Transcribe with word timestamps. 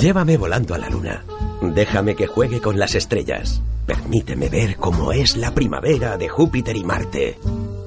Llévame 0.00 0.36
volando 0.36 0.76
a 0.76 0.78
la 0.78 0.88
luna. 0.88 1.24
Déjame 1.60 2.14
que 2.14 2.28
juegue 2.28 2.60
con 2.60 2.78
las 2.78 2.94
estrellas. 2.94 3.60
Permíteme 3.84 4.48
ver 4.48 4.76
cómo 4.76 5.10
es 5.10 5.36
la 5.36 5.52
primavera 5.52 6.16
de 6.16 6.28
Júpiter 6.28 6.76
i 6.76 6.84
Marte. 6.84 7.36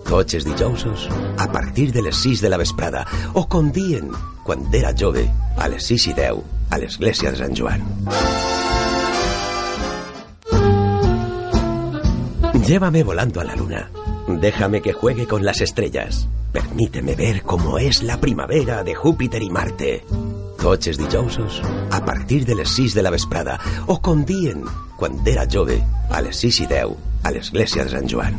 Cotxes 0.04 0.44
dijousos 0.44 1.08
a 1.38 1.50
partir 1.54 1.94
de 1.94 2.02
les 2.02 2.18
6 2.18 2.42
de 2.42 2.50
la 2.50 2.58
vesprada 2.58 3.06
o 3.34 3.48
com 3.48 3.72
dien 3.72 4.12
quan 4.44 4.68
era 4.74 4.92
jove 4.92 5.24
a 5.56 5.70
les 5.70 5.88
6 5.88 6.08
i 6.12 6.14
10 6.18 6.44
a 6.70 6.82
l'església 6.84 7.32
de 7.32 7.38
Sant 7.38 7.56
Joan. 7.56 7.80
Llévame 12.68 13.04
volando 13.04 13.40
a 13.40 13.46
la 13.46 13.56
luna. 13.56 13.90
Déjame 14.28 14.82
que 14.82 14.92
juegue 14.92 15.28
con 15.28 15.46
las 15.46 15.62
estrellas. 15.62 16.28
Permíteme 16.52 17.16
ver 17.16 17.44
cómo 17.44 17.78
es 17.78 18.04
la 18.04 18.20
primavera 18.20 18.84
de 18.84 18.96
Júpiter 18.96 19.42
i 19.42 19.50
Marte. 19.50 20.04
Cotxes 20.62 20.98
dijousos 20.98 21.62
a 21.90 22.06
partir 22.06 22.46
de 22.46 22.54
les 22.54 22.70
6 22.70 22.94
de 22.94 23.02
la 23.02 23.10
vesprada 23.10 23.58
o 23.88 23.98
com 23.98 24.22
dien 24.24 24.62
quan 24.96 25.18
era 25.26 25.48
jove 25.50 25.80
a 26.14 26.22
les 26.22 26.38
6 26.38 26.62
i 26.62 26.68
10 26.70 26.94
a 27.26 27.32
l'església 27.34 27.84
de 27.84 27.90
Sant 27.90 28.06
Joan. 28.06 28.38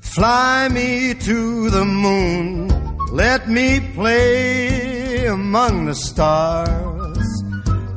Fly 0.00 0.68
me 0.72 1.14
to 1.14 1.70
the 1.70 1.84
moon. 1.84 2.68
Let 3.12 3.48
me 3.48 3.80
play 3.94 5.26
among 5.26 5.84
the 5.84 5.94
stars. 5.94 7.28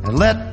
And 0.04 0.20
let 0.20 0.53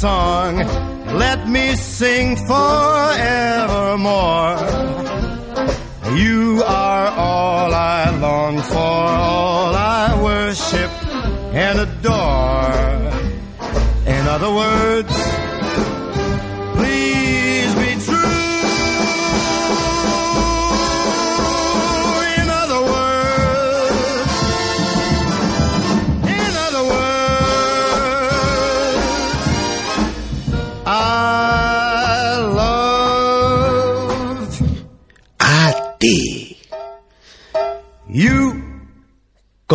Song. 0.00 0.56
Let 1.24 1.48
me 1.48 1.74
sing 1.76 2.36
forevermore. 2.36 2.95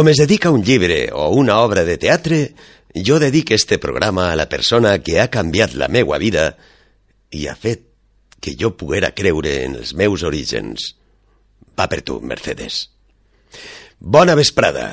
Com 0.01 0.09
es 0.09 0.17
dedica 0.17 0.50
un 0.50 0.63
llibre 0.66 1.12
o 1.13 1.28
una 1.38 1.59
obra 1.62 1.84
de 1.85 1.94
teatre, 2.01 2.56
jo 3.06 3.19
dedico 3.22 3.53
este 3.53 3.78
programa 3.78 4.31
a 4.31 4.35
la 4.35 4.47
persona 4.50 4.95
que 4.97 5.19
ha 5.22 5.28
canviat 5.29 5.75
la 5.78 5.89
meua 5.94 6.17
vida 6.17 6.56
i 7.29 7.45
ha 7.45 7.53
fet 7.53 7.84
que 8.41 8.56
jo 8.57 8.72
poguera 8.73 9.12
creure 9.13 9.53
en 9.62 9.78
els 9.78 9.94
meus 9.94 10.25
orígens. 10.25 10.95
Va 11.78 11.85
per 11.85 12.01
tu, 12.01 12.17
Mercedes. 12.17 12.89
Bona 14.00 14.34
vesprada. 14.34 14.89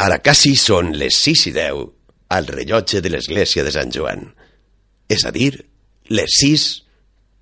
Ara 0.00 0.22
quasi 0.24 0.56
són 0.56 0.94
les 0.96 1.20
6 1.28 1.46
i 1.52 1.56
10 1.60 1.86
al 2.32 2.48
rellotge 2.48 3.04
de 3.04 3.12
l'església 3.12 3.60
de 3.60 3.76
Sant 3.76 3.92
Joan. 3.92 4.24
És 5.04 5.28
a 5.28 5.36
dir, 5.36 5.52
les 6.08 6.40
6 6.40 6.68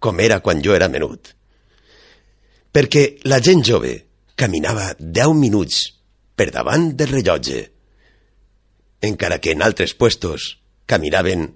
com 0.03 0.19
era 0.19 0.43
quan 0.43 0.66
jo 0.66 0.75
era 0.75 0.91
menut. 0.91 1.31
Perquè 2.75 3.12
la 3.31 3.38
gent 3.38 3.62
jove 3.62 4.00
caminava 4.34 4.97
10 4.98 5.38
minuts 5.47 5.93
per 6.36 6.50
davant 6.52 6.91
del 6.97 7.10
rellotge, 7.14 7.62
encara 9.02 9.41
que 9.41 9.52
en 9.56 9.64
altres 9.64 9.94
puestos 9.94 10.56
caminaven 10.86 11.48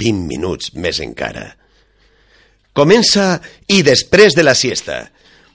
20 0.00 0.26
minuts 0.26 0.72
més 0.74 1.00
encara. 1.04 1.52
Comença 2.72 3.36
i 3.68 3.82
després 3.84 4.34
de 4.34 4.44
la 4.46 4.56
siesta 4.56 5.04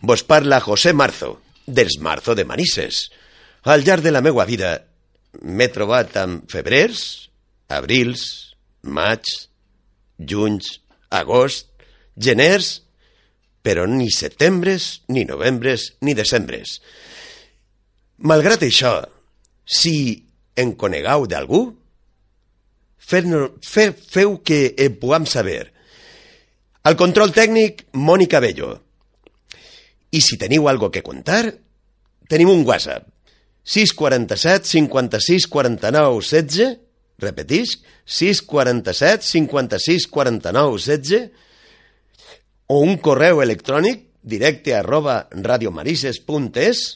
vos 0.05 0.21
parla 0.23 0.61
José 0.61 0.93
Marzo, 0.93 1.39
dels 1.65 1.97
Marzo 1.99 2.35
de 2.37 2.45
Manises. 2.45 3.07
Al 3.65 3.83
llarg 3.83 4.05
de 4.05 4.13
la 4.13 4.21
meua 4.21 4.45
vida 4.45 4.75
m'he 5.41 5.67
trobat 5.73 6.13
amb 6.21 6.45
febrers, 6.51 7.01
abrils, 7.67 8.53
maig, 8.85 9.25
junys, 10.17 10.77
agost, 11.09 11.73
geners, 12.15 12.83
però 13.65 13.83
ni 13.89 14.07
setembres, 14.13 15.01
ni 15.09 15.25
novembres, 15.25 15.91
ni 16.01 16.13
decembres. 16.15 16.77
Malgrat 18.17 18.63
això, 18.65 19.03
si 19.61 20.25
en 20.57 20.71
conegueu 20.73 21.27
d'algú, 21.29 21.61
fer, 22.97 23.21
fe, 23.61 23.91
feu 23.93 24.39
que 24.41 24.73
en 24.73 24.95
puguem 24.97 25.27
saber. 25.29 25.67
Al 26.87 26.97
control 26.97 27.33
tècnic, 27.35 27.85
Mònica 27.93 28.41
Bello. 28.41 28.71
I 30.09 30.23
si 30.23 30.39
teniu 30.41 30.65
algo 30.71 30.89
que 30.89 31.05
contar, 31.05 31.43
tenim 32.31 32.49
un 32.49 32.65
WhatsApp. 32.65 33.05
647 33.67 34.65
56 34.65 35.47
49 35.51 36.21
16, 36.23 36.77
repetisc, 37.19 37.83
647 38.05 39.27
56 39.27 40.07
49 40.07 40.77
16, 40.79 41.25
o 42.71 42.79
un 42.81 42.97
correu 42.97 43.43
electrònic 43.43 44.07
directe 44.23 44.73
arroba 44.75 45.27
radiomarises.es 45.31 46.87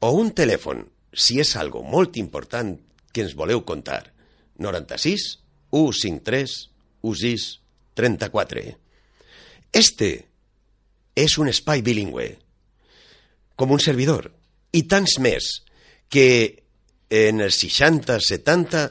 o 0.00 0.10
un 0.16 0.32
telèfon, 0.36 0.84
si 1.12 1.38
és 1.42 1.54
algo 1.60 1.82
molt 1.84 2.16
important 2.16 2.76
que 3.12 3.24
ens 3.24 3.36
voleu 3.36 3.64
contar. 3.68 4.12
96 4.60 5.26
153 5.72 6.56
16 7.02 7.60
34. 7.94 8.62
Este 9.72 10.10
és 11.14 11.36
un 11.38 11.50
espai 11.50 11.82
bilingüe, 11.84 12.30
com 13.56 13.74
un 13.74 13.82
servidor, 13.82 14.30
i 14.72 14.86
tants 14.88 15.18
més, 15.20 15.50
que 16.08 16.62
en 17.10 17.42
els 17.44 17.58
60-70 17.60 18.86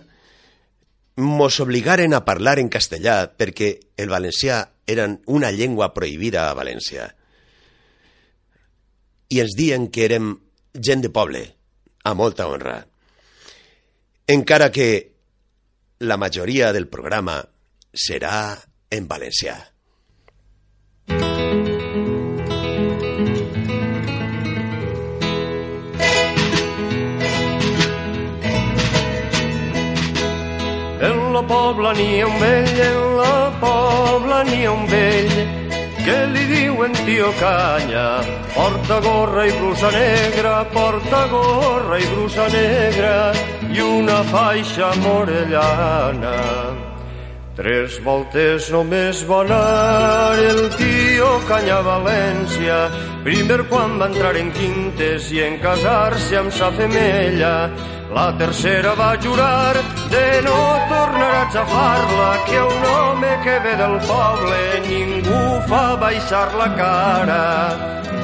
mos 1.20 1.60
obligaren 1.60 2.14
a 2.14 2.24
parlar 2.28 2.60
en 2.60 2.70
castellà 2.72 3.32
perquè 3.36 3.72
el 3.98 4.12
valencià 4.12 4.62
eren 4.88 5.18
una 5.28 5.52
llengua 5.52 5.94
prohibida 5.94 6.50
a 6.50 6.56
València. 6.56 7.10
I 9.30 9.42
ens 9.44 9.56
diuen 9.58 9.90
que 9.94 10.06
érem 10.08 10.32
gent 10.74 11.02
de 11.02 11.10
poble, 11.10 11.44
a 12.04 12.14
molta 12.14 12.48
honra. 12.48 12.80
Encara 14.28 14.72
que 14.72 14.90
la 16.00 16.18
majoria 16.18 16.72
del 16.72 16.88
programa 16.88 17.42
serà 17.94 18.56
en 18.90 19.08
valencià. 19.08 19.58
En 31.10 31.34
la 31.34 31.42
pobla 31.48 31.92
ha 31.92 32.26
un 32.28 32.40
vell, 32.40 32.82
en 32.86 33.18
la 33.18 33.38
pobla 33.60 34.44
ha 34.44 34.72
un 34.72 34.86
vell, 34.88 35.59
que 36.10 36.20
li 36.34 36.46
diuen 36.50 36.96
tio 37.06 37.30
Canya, 37.40 38.08
porta 38.56 38.98
gorra 39.06 39.46
i 39.46 39.54
brusa 39.60 39.92
negra, 39.94 40.54
porta 40.74 41.22
gorra 41.34 42.02
i 42.02 42.12
brusa 42.16 42.50
negra, 42.56 43.16
i 43.70 43.90
una 43.94 44.22
faixa 44.34 44.94
morellana. 45.06 46.89
Tres 47.60 47.98
voltes 48.06 48.70
només 48.72 49.20
va 49.28 49.42
anar 49.44 50.40
el 50.40 50.62
tio 50.80 51.28
Canya 51.50 51.82
València, 51.84 52.78
primer 53.26 53.66
quan 53.68 53.98
va 54.00 54.08
entrar 54.08 54.32
en 54.40 54.54
quintes 54.56 55.26
i 55.36 55.42
en 55.44 55.58
casar-se 55.60 56.38
amb 56.40 56.54
sa 56.56 56.70
femella, 56.78 57.50
la 58.16 58.30
tercera 58.40 58.94
va 58.96 59.10
jurar 59.26 59.76
de 60.14 60.24
no 60.46 60.62
tornar 60.94 61.34
a 61.42 61.50
xafar-la, 61.58 62.30
que 62.48 62.62
un 62.64 62.88
home 62.94 63.34
que 63.44 63.58
ve 63.66 63.76
del 63.82 63.98
poble 64.08 64.62
ningú 64.88 65.44
fa 65.68 65.84
baixar 66.06 66.46
la 66.62 66.70
cara. 66.80 67.44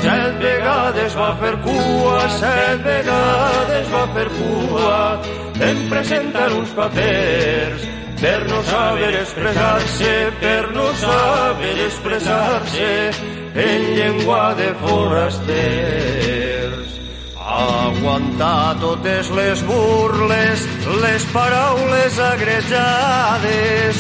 Set 0.06 0.40
vegades 0.46 1.20
va 1.20 1.34
fer 1.44 1.52
cua, 1.68 2.24
set 2.40 2.88
vegades 2.88 3.92
va 3.98 4.08
fer 4.16 4.26
cua, 4.40 4.98
em 5.74 5.86
presenten 5.92 6.60
uns 6.62 6.72
papers 6.80 7.86
per 8.26 8.42
no 8.50 8.58
saber 8.64 9.14
expressar-se, 9.22 10.32
per 10.42 10.74
no 10.74 10.88
saber 10.98 11.78
expressar-se 11.86 13.12
en 13.54 13.82
llengua 13.98 14.56
de 14.58 14.74
forasters. 14.82 16.90
Aguantar 17.38 18.82
totes 18.82 19.30
les 19.30 19.62
burles, 19.70 20.66
les 21.04 21.24
paraules 21.36 22.14
agrejades 22.32 23.96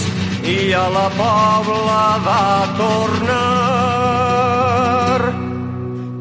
i 0.56 0.58
a 0.74 0.88
la 0.98 1.10
pobla 1.22 2.06
va 2.26 2.50
tornar. 2.82 3.46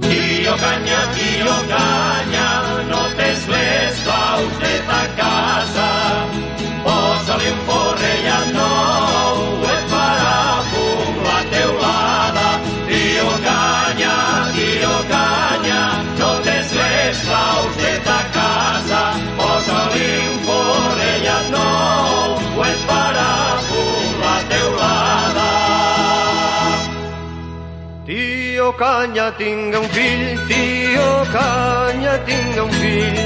Tio 0.05 0.55
canya, 0.67 1.01
tio 1.17 1.57
canya, 1.73 2.51
no 2.93 3.03
tens 3.17 3.43
les 3.57 3.93
claus 4.05 4.53
de 4.67 4.77
ta 4.93 5.03
casa. 5.23 6.04
Forrellat 7.67 8.47
nou, 8.57 9.37
et 9.75 9.85
farà 9.93 10.37
fum 10.71 11.21
la 11.27 11.39
teulada. 11.55 12.49
Tio 12.89 13.31
canya, 13.47 14.17
tio 14.57 14.95
canya, 15.13 15.83
no 16.19 16.31
tens 16.47 16.73
les 16.79 17.23
claus 17.27 17.77
de 17.83 17.95
ta 18.09 18.21
casa. 18.37 19.03
Posa-li 19.41 20.11
un 20.31 20.39
forrellat 20.49 21.51
nou, 21.57 22.65
et 22.69 22.87
farà 22.89 23.33
la 24.25 24.37
teulada. 24.53 25.49
Tio 28.07 28.73
Canya 28.73 29.31
tinga 29.39 29.79
un 29.81 29.89
fill, 29.89 30.25
tio 30.49 31.09
Canya 31.33 32.15
tinga 32.27 32.63
un 32.65 32.73
fill, 32.81 33.19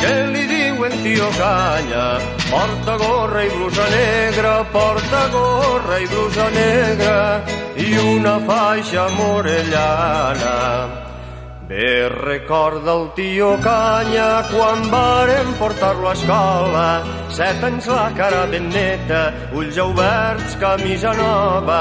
que 0.00 0.14
li 0.32 0.44
diuen 0.52 0.94
tio 1.04 1.28
Canya, 1.38 2.06
porta 2.52 2.96
gorra 2.98 3.44
i 3.44 3.48
blusa 3.48 3.86
negra, 3.88 4.64
porta 4.72 5.22
gorra 5.32 5.98
i 5.98 6.06
blusa 6.06 6.50
negra, 6.50 7.44
i 7.76 7.96
una 7.98 8.38
faixa 8.44 9.08
morellana. 9.16 10.56
Bé 11.68 12.08
recorda 12.12 12.92
el 12.92 13.06
tio 13.16 13.56
Canya 13.64 14.42
quan 14.50 14.82
varen 14.92 15.54
portar-lo 15.56 16.10
a 16.10 16.12
escola, 16.12 16.88
set 17.32 17.64
anys 17.64 17.88
la 17.88 18.10
cara 18.18 18.42
ben 18.52 18.68
neta, 18.68 19.22
ulls 19.56 19.78
oberts, 19.80 20.58
camisa 20.60 21.14
nova, 21.16 21.80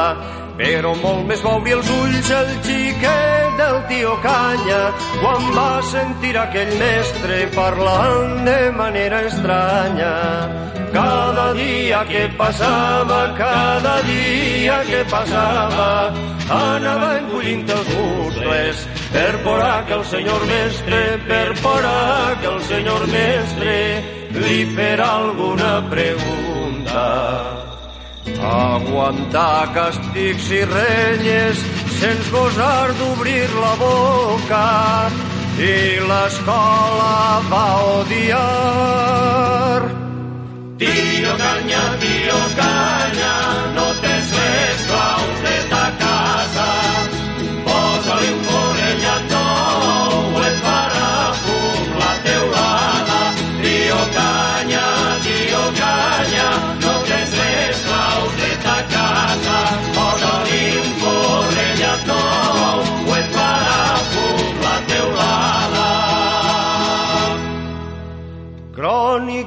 però 0.61 0.93
molt 1.01 1.25
més 1.29 1.41
va 1.41 1.55
obrir 1.57 1.73
els 1.79 1.87
ulls 1.89 2.27
el 2.37 2.49
xiquet 2.65 3.55
del 3.57 3.77
tio 3.89 4.11
Canya 4.25 4.81
quan 5.21 5.47
va 5.55 5.69
sentir 5.89 6.35
aquell 6.37 6.73
mestre 6.81 7.39
parlant 7.55 8.43
de 8.45 8.59
manera 8.77 9.23
estranya. 9.29 10.11
Cada 10.91 11.45
dia 11.55 12.01
que 12.09 12.25
passava, 12.37 13.19
cada 13.37 13.95
dia 14.07 14.77
que 14.89 15.01
passava, 15.09 15.87
anava 16.57 17.09
encollint 17.21 17.63
els 17.77 17.89
muscles 17.95 18.83
per 19.15 19.31
por 19.47 19.63
que 19.87 19.97
el 19.97 20.05
senyor 20.11 20.45
mestre, 20.51 21.01
per 21.31 21.47
por 21.63 21.89
que 22.43 22.53
el 22.53 22.61
senyor 22.73 23.07
mestre 23.15 23.79
li 24.35 24.61
fera 24.75 25.09
alguna 25.23 25.73
pregunta. 25.95 27.60
Aguantar 28.41 29.69
castigs 29.73 30.49
i 30.49 30.63
renyes 30.65 31.61
sense 31.99 32.31
gosar 32.33 32.89
d'obrir 32.97 33.47
la 33.53 33.75
boca 33.77 34.65
i 35.61 36.01
l'escola 36.09 37.41
va 37.51 37.67
odiar. 38.01 39.81
Tio 40.81 41.33
canya, 41.37 41.83
tio 42.01 42.39
canya, 42.57 43.35
no 43.77 43.87
tens 44.01 44.33
les 44.39 44.85
claus 44.89 45.37
de 45.45 45.57
ta 45.69 45.85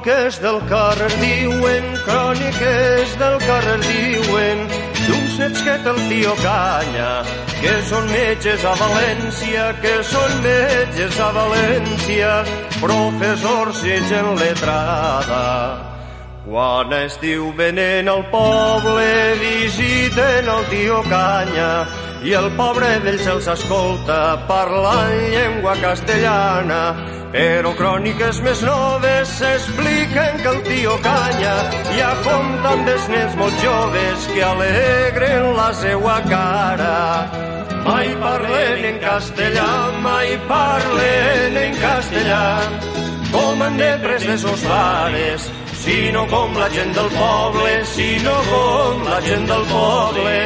Cròniques 0.05 0.35
del 0.39 0.59
carrer 0.69 1.07
diuen, 1.17 1.85
cròniques 2.05 3.13
del 3.17 3.39
carrer 3.41 3.79
diuen, 3.81 4.61
d'un 5.07 5.23
setxet 5.33 5.87
el 5.89 5.97
tio 6.11 6.35
Canya, 6.43 7.07
que 7.57 7.73
són 7.89 8.05
metges 8.11 8.67
a 8.69 8.75
València, 8.77 9.65
que 9.81 9.95
són 10.05 10.37
metges 10.45 11.17
a 11.17 11.31
València, 11.39 12.29
professors 12.83 13.81
i 13.81 13.97
gent 14.05 14.29
letrada. 14.37 15.43
Quan 16.45 16.93
estiu 17.01 17.49
venen 17.57 18.05
al 18.05 18.27
poble, 18.29 19.09
visiten 19.41 20.53
el 20.53 20.69
tio 20.69 21.01
Canya 21.09 21.71
i 22.25 22.33
el 22.33 22.47
pobre 22.57 22.87
vell 23.03 23.19
se'ls 23.21 23.47
escolta 23.53 24.17
parlant 24.49 25.19
llengua 25.29 25.75
castellana. 25.81 26.79
Però 27.35 27.73
cròniques 27.77 28.39
més 28.45 28.61
noves 28.65 29.33
expliquen 29.43 30.39
que 30.41 30.51
el 30.53 30.61
tio 30.65 30.95
Canya 31.03 31.55
ja 31.97 32.13
compta 32.25 32.71
amb 32.71 32.89
els 32.93 33.09
nens 33.11 33.35
molt 33.37 33.59
joves 33.61 34.29
que 34.31 34.41
alegren 34.47 35.51
la 35.57 35.67
seua 35.81 36.15
cara. 36.29 36.95
Mai 37.85 38.15
parlen 38.23 38.87
en 38.89 38.97
castellà, 39.03 39.69
mai 40.01 40.31
parlen 40.49 41.59
en 41.61 41.75
castellà, 41.83 42.45
com 43.35 43.61
han 43.61 43.77
de 43.77 43.91
pres 44.01 44.25
de 44.25 44.37
sos 44.41 44.63
pares, 44.65 45.45
sinó 45.83 46.25
com 46.31 46.57
la 46.57 46.71
gent 46.73 46.95
del 46.97 47.11
poble, 47.19 47.75
sinó 47.93 48.39
com 48.49 49.05
la 49.11 49.19
gent 49.27 49.45
del 49.51 49.67
poble, 49.69 50.39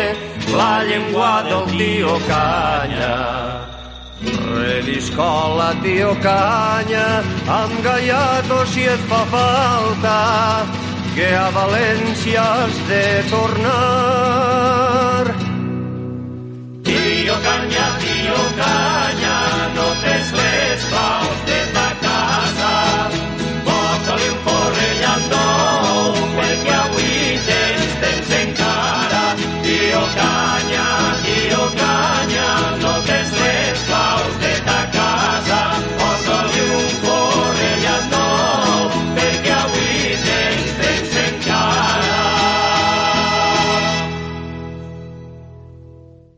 la 0.56 0.84
llengua 0.84 1.44
del 1.44 1.66
tio 1.78 2.18
Canya. 2.28 3.18
Rediscola, 4.22 5.74
tio 5.82 6.16
Canya, 6.22 7.24
amb 7.48 7.82
gaiato 7.84 8.66
si 8.66 8.84
et 8.84 9.04
fa 9.12 9.24
falta, 9.34 10.18
que 11.16 11.30
a 11.36 11.50
València 11.56 12.42
has 12.42 12.76
de 12.90 13.06
tornar. 13.30 13.89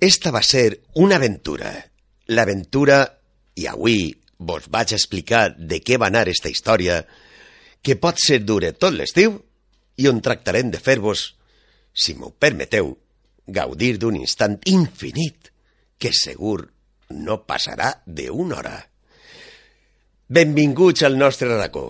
Esta 0.01 0.31
va 0.33 0.41
ser 0.41 0.81
una 0.95 1.19
aventura. 1.19 1.75
L'aventura, 2.33 3.03
i 3.53 3.67
avui 3.69 4.07
vos 4.41 4.65
vaig 4.73 4.95
explicar 4.97 5.51
de 5.53 5.77
què 5.85 5.99
va 6.01 6.07
anar 6.09 6.23
esta 6.31 6.49
història, 6.49 7.03
que 7.85 7.99
pot 8.01 8.17
ser 8.17 8.39
dura 8.41 8.71
tot 8.73 8.97
l'estiu 8.97 9.35
i 10.01 10.09
on 10.09 10.23
tractarem 10.25 10.71
de 10.73 10.81
fer-vos, 10.81 11.27
si 11.93 12.15
m'ho 12.17 12.31
permeteu, 12.33 12.95
gaudir 13.45 13.91
d'un 14.01 14.17
instant 14.17 14.57
infinit 14.73 15.51
que 16.01 16.09
segur 16.17 16.65
no 17.13 17.43
passarà 17.45 17.93
d'una 18.07 18.57
hora. 18.57 18.75
Benvinguts 20.33 21.05
al 21.05 21.21
nostre 21.21 21.53
racó. 21.53 21.85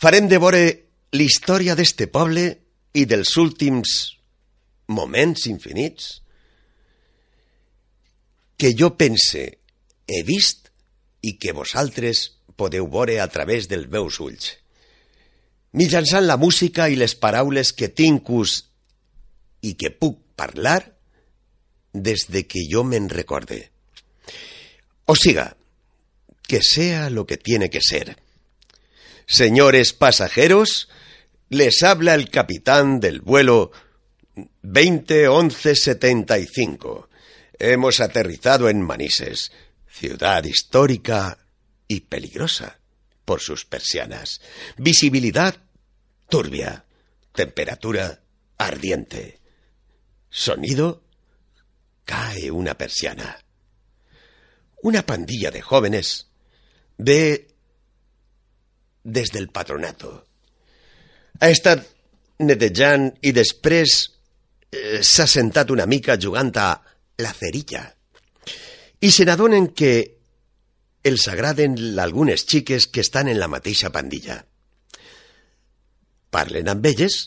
Farem 0.00 0.32
de 0.32 0.40
vore 0.40 0.64
l'història 1.12 1.76
d'este 1.76 2.08
poble 2.08 2.48
i 2.96 3.04
dels 3.04 3.36
últims 3.36 3.98
moments 4.88 5.50
infinits 5.52 6.23
que 8.56 8.74
jo 8.78 8.94
pense, 8.96 9.58
he 10.06 10.22
vist 10.22 10.70
i 11.24 11.34
que 11.40 11.54
vosaltres 11.56 12.30
podeu 12.56 12.86
veure 12.90 13.20
a 13.20 13.28
través 13.28 13.68
dels 13.70 13.88
meus 13.90 14.20
ulls. 14.20 14.52
Mitjançant 15.74 16.26
la 16.26 16.36
música 16.38 16.88
i 16.88 16.96
les 16.96 17.14
paraules 17.18 17.72
que 17.74 17.88
tinc 17.90 18.30
ús 18.30 18.64
i 19.66 19.74
que 19.74 19.90
puc 19.90 20.18
parlar 20.38 20.94
des 21.94 22.26
de 22.30 22.46
que 22.46 22.60
jo 22.70 22.84
me'n 22.84 23.08
recorde. 23.10 23.70
O 25.06 25.16
siga, 25.16 25.56
que 26.46 26.62
sea 26.62 27.10
lo 27.10 27.26
que 27.26 27.36
tiene 27.36 27.68
que 27.70 27.80
ser. 27.80 28.16
Señores 29.26 29.92
pasajeros, 29.92 30.88
les 31.48 31.82
habla 31.82 32.14
el 32.14 32.30
capitán 32.30 33.00
del 33.00 33.20
vuelo 33.20 33.72
201175. 34.62 37.08
Hemos 37.58 38.00
aterrizado 38.00 38.68
en 38.68 38.82
Manises, 38.82 39.52
ciudad 39.88 40.44
histórica 40.44 41.38
y 41.86 42.00
peligrosa 42.00 42.80
por 43.24 43.40
sus 43.40 43.64
persianas. 43.64 44.40
Visibilidad 44.76 45.56
turbia, 46.28 46.84
temperatura 47.32 48.22
ardiente. 48.58 49.40
Sonido 50.30 51.04
cae 52.04 52.50
una 52.50 52.74
persiana. 52.74 53.38
Una 54.82 55.06
pandilla 55.06 55.50
de 55.50 55.62
jóvenes 55.62 56.28
ve 56.98 57.48
des 59.04 59.30
del 59.30 59.48
patronato. 59.48 60.26
Ha 61.40 61.50
estat 61.52 61.84
netejant 62.40 63.10
i 63.22 63.32
després 63.36 63.94
eh, 64.72 65.00
s'ha 65.04 65.26
sentat 65.30 65.70
una 65.70 65.86
mica 65.86 66.16
jugant 66.20 66.52
la 67.18 67.32
cerilla. 67.32 67.86
I 69.00 69.10
se 69.12 69.26
n'adonen 69.28 69.70
que 69.76 69.92
els 71.04 71.28
agraden 71.28 71.76
algunes 72.00 72.46
xiques 72.48 72.88
que 72.88 73.04
estan 73.04 73.28
en 73.28 73.38
la 73.38 73.50
mateixa 73.52 73.92
pandilla. 73.92 74.40
Parlen 76.32 76.70
amb 76.72 76.86
elles 76.88 77.18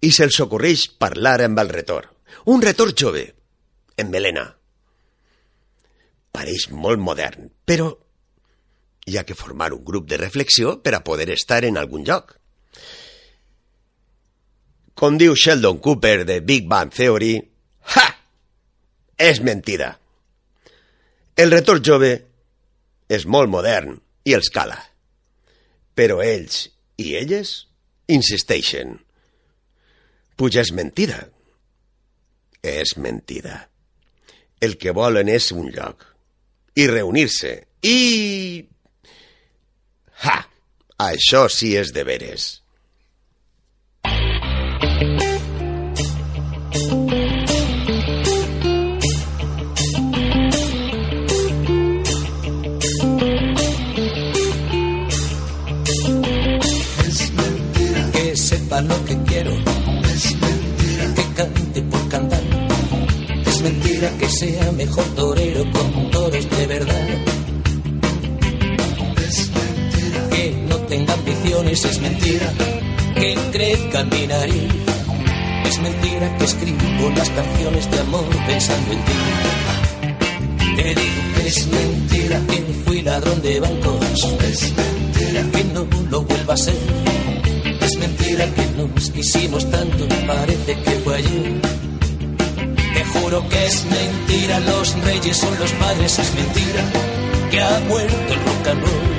i 0.00 0.10
se'ls 0.12 0.40
ocorreix 0.44 0.88
parlar 0.98 1.40
amb 1.44 1.60
el 1.60 1.70
retor. 1.70 2.08
Un 2.50 2.62
retor 2.64 2.92
jove, 2.96 3.26
en 3.96 4.10
melena. 4.10 4.48
Pareix 6.34 6.66
molt 6.72 6.98
modern, 6.98 7.52
però 7.64 7.92
hi 9.06 9.18
ha 9.18 9.24
que 9.28 9.36
formar 9.38 9.72
un 9.76 9.84
grup 9.84 10.08
de 10.08 10.18
reflexió 10.18 10.78
per 10.82 10.96
a 10.96 11.04
poder 11.04 11.28
estar 11.30 11.62
en 11.68 11.76
algun 11.78 12.04
lloc. 12.08 12.34
Com 14.94 15.18
diu 15.20 15.34
Sheldon 15.36 15.78
Cooper 15.84 16.24
de 16.24 16.40
Big 16.40 16.66
Bang 16.70 16.92
Theory! 16.94 17.36
És 19.18 19.40
mentida. 19.40 19.94
El 21.36 21.50
retor 21.50 21.80
jove 21.84 22.12
és 23.10 23.26
molt 23.26 23.50
modern 23.50 23.96
i 24.24 24.34
els 24.34 24.50
cala. 24.54 24.78
Però 25.94 26.20
ells 26.24 26.68
i 26.98 27.14
elles 27.18 27.54
insisteixen. 28.10 28.98
Puja 30.36 30.64
és 30.64 30.72
mentida. 30.74 31.20
És 32.64 32.96
mentida. 32.96 33.68
El 34.60 34.78
que 34.80 34.94
volen 34.96 35.28
és 35.28 35.50
un 35.52 35.70
lloc. 35.74 36.06
I 36.74 36.88
reunir-se. 36.90 37.54
I... 37.84 38.64
Ha! 40.24 40.40
Això 41.04 41.46
sí 41.50 41.74
és 41.76 41.90
de 41.94 42.04
veres. 42.06 42.52
que 44.04 45.13
Que 64.04 64.28
sea 64.28 64.70
mejor 64.72 65.04
torero 65.16 65.64
con 65.72 66.10
toros 66.10 66.50
de 66.50 66.66
verdad. 66.66 67.08
Es 69.26 69.50
mentira 69.50 70.28
que 70.30 70.50
no 70.68 70.76
tenga 70.76 71.14
ambiciones. 71.14 71.84
Es 71.86 72.00
mentira 72.00 72.52
que 73.14 73.34
crezca 73.50 74.00
en 74.00 74.08
mi 74.10 74.26
nariz. 74.26 74.72
Es 75.64 75.80
mentira 75.80 76.36
que 76.36 76.44
escribo 76.44 77.10
las 77.16 77.30
canciones 77.30 77.90
de 77.90 78.00
amor 78.00 78.26
pensando 78.46 78.92
en 78.92 79.04
ti. 79.04 79.12
Te 80.76 80.82
digo 80.82 81.22
que 81.36 81.48
es 81.48 81.66
mentira 81.66 82.40
que 82.46 82.62
fui 82.84 83.00
ladrón 83.00 83.40
de 83.40 83.60
bancos. 83.60 84.24
Es 84.42 84.72
mentira 84.76 85.42
que 85.50 85.64
no 85.72 85.86
lo 86.10 86.22
vuelva 86.22 86.52
a 86.52 86.58
ser. 86.58 86.76
Es 87.80 87.96
mentira 87.96 88.46
que 88.54 88.66
nos 88.76 89.10
quisimos 89.10 89.70
tanto, 89.70 90.06
parece 90.26 90.74
que 90.82 90.90
fue 91.02 91.16
ayer. 91.16 91.83
Juro 93.14 93.48
que 93.48 93.66
es 93.66 93.84
mentira, 93.84 94.60
los 94.60 94.94
reyes 95.04 95.36
son 95.36 95.58
los 95.58 95.70
padres, 95.72 96.18
es 96.18 96.34
mentira 96.34 96.82
que 97.50 97.62
ha 97.62 97.80
muerto 97.88 98.32
el 98.32 98.40
rock 98.44 98.66
and 98.68 98.82
roll. 98.82 99.14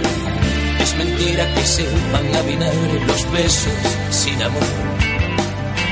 Es 0.79 0.95
mentira 0.95 1.53
que 1.55 1.65
sepan 1.65 2.35
avinar 2.35 2.73
los 3.07 3.31
besos 3.31 3.73
sin 4.11 4.41
amor, 4.41 4.75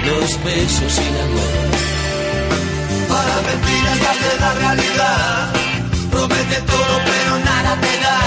los 0.05 0.43
besos 0.43 0.91
sin 0.91 1.13
amor. 1.27 1.53
Para 3.10 3.36
mentiras 3.50 4.00
darle 4.01 4.31
la 4.39 4.53
realidad. 4.53 5.53
Promete 6.12 6.62
todo 6.62 6.93
pero 7.05 7.39
nada 7.45 7.72
te 7.81 7.93
da. 8.05 8.19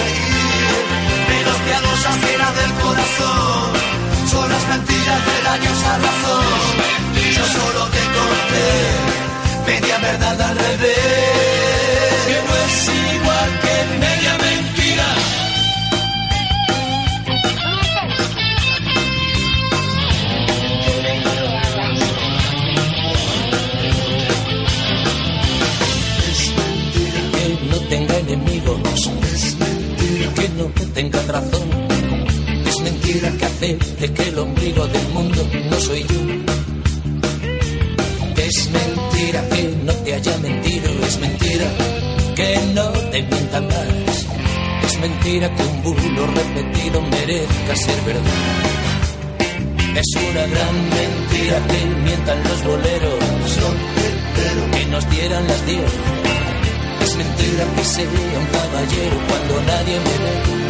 Menos 1.30 1.58
piadosas 1.66 2.18
era 2.36 2.52
del 2.52 2.74
corazón. 2.84 3.85
Son 4.28 4.50
las 4.50 4.68
mentiras 4.68 5.26
de 5.26 5.42
daño 5.44 5.70
esa 5.72 5.98
razón. 5.98 6.46
Yo 7.36 7.46
solo 7.46 7.86
te 7.96 8.04
conté 8.16 8.68
media 9.68 9.98
verdad 10.00 10.42
al 10.42 10.58
revés. 10.58 10.96
Que 12.28 12.38
no 12.48 12.54
es 12.66 12.90
igual 13.16 13.50
que 13.64 13.76
media 14.00 14.34
mentira. 14.46 15.08
Que 27.34 27.48
no 27.70 27.78
tenga 27.90 28.16
enemigos. 28.18 29.12
Es 29.34 29.56
mentira 29.58 30.34
que 30.34 30.50
no 30.50 30.66
tenga 30.94 31.22
razón. 31.24 31.85
Que 33.06 33.20
hace 33.20 33.46
acepte 33.46 34.14
que 34.14 34.30
el 34.30 34.40
ombligo 34.40 34.88
del 34.88 35.08
mundo 35.10 35.48
no 35.70 35.80
soy 35.80 36.02
yo. 36.02 36.22
Es 38.36 38.70
mentira 38.72 39.48
que 39.50 39.64
no 39.86 39.94
te 39.94 40.16
haya 40.16 40.38
mentido, 40.40 40.90
es 41.06 41.20
mentira 41.20 41.68
que 42.36 42.60
no 42.74 42.90
te 43.12 43.22
mientan 43.22 43.68
más. 43.68 44.26
Es 44.88 45.00
mentira 45.00 45.56
que 45.56 45.64
un 45.64 45.84
bulo 45.84 46.26
repetido 46.26 47.02
merezca 47.02 47.76
ser 47.76 48.02
verdad. 48.08 48.42
Es 50.02 50.22
una 50.28 50.48
gran 50.48 50.76
mentira 50.90 51.68
que 51.68 51.86
mientan 52.06 52.44
los 52.44 52.64
boleros, 52.64 53.20
que 54.74 54.86
nos 54.88 55.10
dieran 55.12 55.48
las 55.48 55.66
diez. 55.68 55.94
Es 57.02 57.16
mentira 57.16 57.66
que 57.76 57.84
sea 57.84 58.10
un 58.10 58.48
caballero 58.48 59.18
cuando 59.28 59.62
nadie 59.62 60.00
me 60.00 60.24
ve 60.26 60.66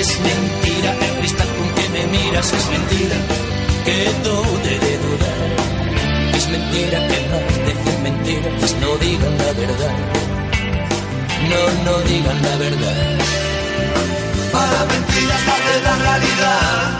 es 0.00 0.18
mentira, 0.20 0.96
el 1.06 1.18
cristal 1.18 1.48
con 1.58 1.68
que 1.74 1.88
me 1.90 2.06
miras 2.06 2.52
es 2.52 2.66
mentira, 2.70 3.16
que 3.84 3.96
dude 4.24 4.74
de 4.84 4.92
dudar. 5.04 5.40
Es 6.38 6.48
mentira 6.48 6.98
que 7.08 7.18
más 7.30 7.44
decir 7.68 7.98
mentiras, 8.08 8.72
no 8.80 8.96
digan 8.96 9.34
la 9.44 9.52
verdad. 9.64 9.96
No, 11.50 11.60
no 11.84 11.98
digan 12.08 12.42
la 12.42 12.56
verdad. 12.56 13.18
Para 14.52 14.80
mentiras 14.94 15.42
de 15.68 15.76
la 15.86 15.94
realidad, 16.06 16.98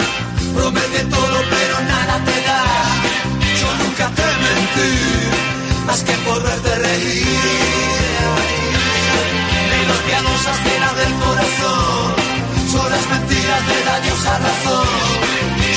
promete 0.54 1.00
todo 1.16 1.36
pero 1.54 1.74
nada 1.92 2.14
te 2.28 2.38
da. 2.48 2.62
Yo 3.60 3.68
nunca 3.82 4.06
te 4.18 4.28
mentí, 4.44 4.92
más 5.86 6.00
que 6.04 6.12
por 6.26 6.42
verte 6.42 6.74
reír. 6.86 7.40
De 9.72 9.86
los 9.88 9.98
piadosas 10.06 10.56
cenas 10.64 10.96
del 11.00 11.12
corazón 11.24 12.19
son 12.70 12.88
las 12.88 13.06
mentiras 13.08 13.62
de 13.66 13.84
la 13.84 14.00
diosa 14.00 14.38
razón. 14.38 14.88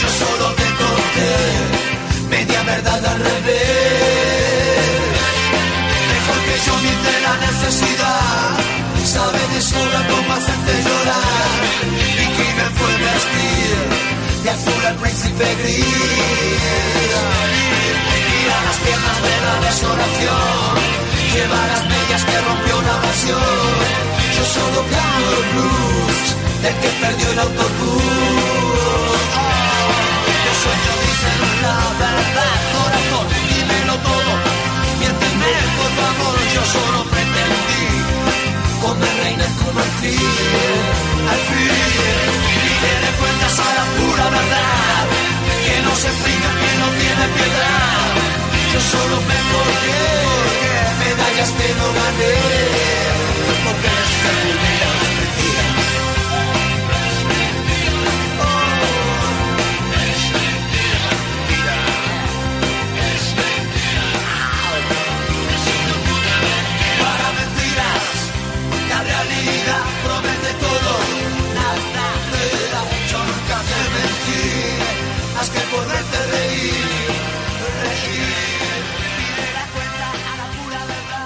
Yo 0.02 0.10
solo 0.22 0.46
te 0.60 0.68
conté 0.82 1.34
media 2.30 2.64
verdad 2.64 3.06
al 3.12 3.20
revés. 3.30 4.24
Mejor 6.14 6.40
que 6.48 6.56
yo 6.66 6.74
miente 6.86 7.12
la 7.28 7.36
necesidad. 7.48 8.50
Sabe 9.14 9.42
de 9.54 9.62
sobra 9.62 10.00
cómo 10.12 10.34
hacerte 10.34 10.74
llorar. 10.86 11.60
Mi 12.20 12.26
crimen 12.36 12.72
fue 12.78 12.92
vestir 13.08 13.78
de 14.44 14.50
azul 14.50 14.86
al 14.86 14.96
príncipe 14.96 15.46
gris. 15.60 15.86
Ir 18.44 18.52
a 18.58 18.62
las 18.68 18.78
piernas 18.86 19.18
de 19.28 19.36
la 19.46 19.56
desolación. 19.68 20.74
Llevar 21.34 21.68
las 21.74 21.84
medias 21.94 22.24
que 22.24 22.38
rompió 22.48 22.76
la 22.82 22.96
pasión. 23.02 24.23
Yo 24.36 24.44
solo 24.58 24.80
canto 24.94 25.36
el 25.40 25.46
blues 25.54 26.24
el 26.68 26.76
que 26.82 26.90
perdió 27.02 27.32
el 27.32 27.40
autobús. 27.40 28.04
Los 30.46 30.58
sueños 30.64 30.96
dicen 31.06 31.40
la 31.66 31.78
verdad, 32.04 32.58
corazón, 32.76 33.26
dímelo 33.50 33.96
todo. 34.10 34.32
Miénteme, 35.00 35.54
por 35.80 35.92
favor, 36.00 36.36
yo 36.56 36.64
solo 36.76 37.00
pretendí 37.14 37.86
comer 38.82 39.16
reina 39.24 39.48
como 39.60 39.80
al 39.80 39.92
fin, 40.00 40.32
al 41.34 41.42
fin. 41.50 41.74
Y 42.64 43.12
cuentas 43.20 43.56
a 43.60 43.70
la 43.78 43.86
pura 43.98 44.26
verdad, 44.38 45.04
que 45.66 45.76
no 45.86 45.94
se 45.96 46.12
fija, 46.24 46.50
que 46.62 46.72
no 46.82 46.88
tiene 47.02 47.26
piedad. 47.38 48.34
Yo 48.74 48.80
solo 48.94 49.16
me 49.30 49.40
porque 49.52 49.98
medallas 51.04 51.52
que 51.58 51.68
no 51.80 51.88
gané, 52.00 53.13
Los 53.54 55.13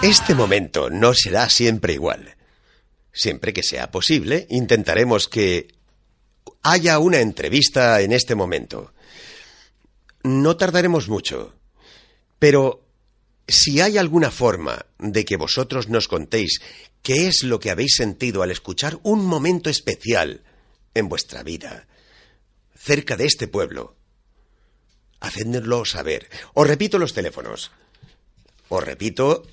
Este 0.08 0.36
momento 0.36 0.90
no 0.90 1.14
será 1.14 1.50
siempre 1.50 1.92
igual. 1.92 2.38
Siempre 3.12 3.52
que 3.52 3.62
sea 3.62 3.92
posible, 3.92 4.48
intentaremos 4.50 5.28
que 5.28 5.68
haya 6.64 6.98
una 7.00 7.20
entrevista 7.20 8.00
en 8.00 8.14
este 8.14 8.34
momento. 8.34 8.94
No 10.24 10.56
tardaremos 10.56 11.10
mucho, 11.10 11.56
pero 12.40 12.88
si 13.50 13.82
hay 13.82 13.98
alguna 13.98 14.32
forma 14.32 14.86
de 14.98 15.26
que 15.26 15.36
vosotros 15.36 15.90
nos 15.90 16.08
contéis 16.08 16.62
qué 17.04 17.28
es 17.28 17.44
lo 17.44 17.60
que 17.60 17.70
habéis 17.70 17.96
sentido 17.98 18.44
al 18.44 18.52
escuchar 18.52 19.02
un 19.04 19.26
momento 19.26 19.70
especial 19.70 20.42
en 20.94 21.10
vuestra 21.10 21.44
vida, 21.44 21.86
cerca 22.78 23.18
de 23.18 23.26
este 23.26 23.50
pueblo, 23.50 23.98
hacednoslo 25.20 25.84
saber. 25.84 26.30
Os 26.54 26.66
repito 26.66 26.98
los 26.98 27.14
teléfonos. 27.14 27.72
Os 28.70 28.82
repito 28.82 29.44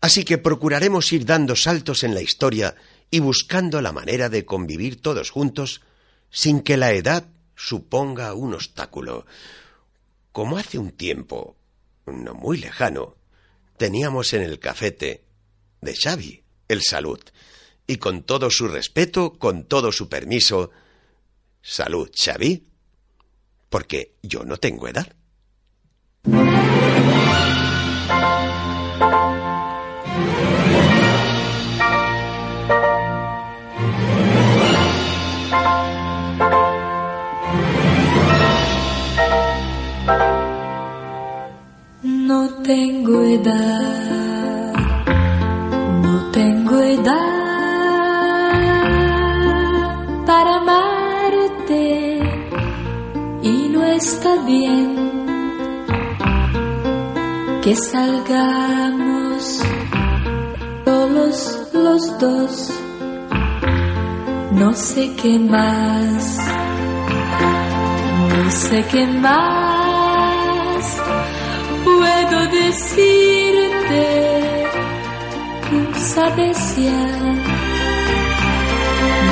Así 0.00 0.24
que 0.24 0.38
procuraremos 0.38 1.12
ir 1.12 1.26
dando 1.26 1.54
saltos 1.56 2.04
en 2.04 2.14
la 2.14 2.22
historia 2.22 2.74
y 3.10 3.18
buscando 3.20 3.82
la 3.82 3.92
manera 3.92 4.28
de 4.28 4.44
convivir 4.46 5.02
todos 5.02 5.30
juntos 5.30 5.80
sin 6.30 6.60
que 6.60 6.76
la 6.76 6.92
edad 6.92 7.24
suponga 7.56 8.34
un 8.34 8.54
obstáculo 8.54 9.26
como 10.36 10.58
hace 10.58 10.76
un 10.76 10.90
tiempo, 10.90 11.56
no 12.04 12.34
muy 12.34 12.58
lejano, 12.58 13.16
teníamos 13.78 14.34
en 14.34 14.42
el 14.42 14.58
cafete 14.58 15.24
de 15.80 15.94
Xavi 15.96 16.44
el 16.68 16.82
salud. 16.82 17.18
Y 17.86 17.96
con 17.96 18.22
todo 18.22 18.50
su 18.50 18.68
respeto, 18.68 19.38
con 19.38 19.64
todo 19.64 19.92
su 19.92 20.10
permiso, 20.10 20.72
salud, 21.62 22.10
Xavi, 22.14 22.66
porque 23.70 24.16
yo 24.22 24.44
no 24.44 24.58
tengo 24.58 24.88
edad. 24.88 25.10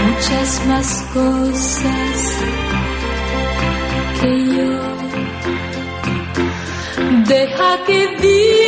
Muchas 0.07 0.67
más 0.67 0.89
cosas 1.13 2.17
que 4.21 4.31
yo. 4.57 4.73
Deja 7.27 7.85
que 7.87 8.01
viva 8.21 8.64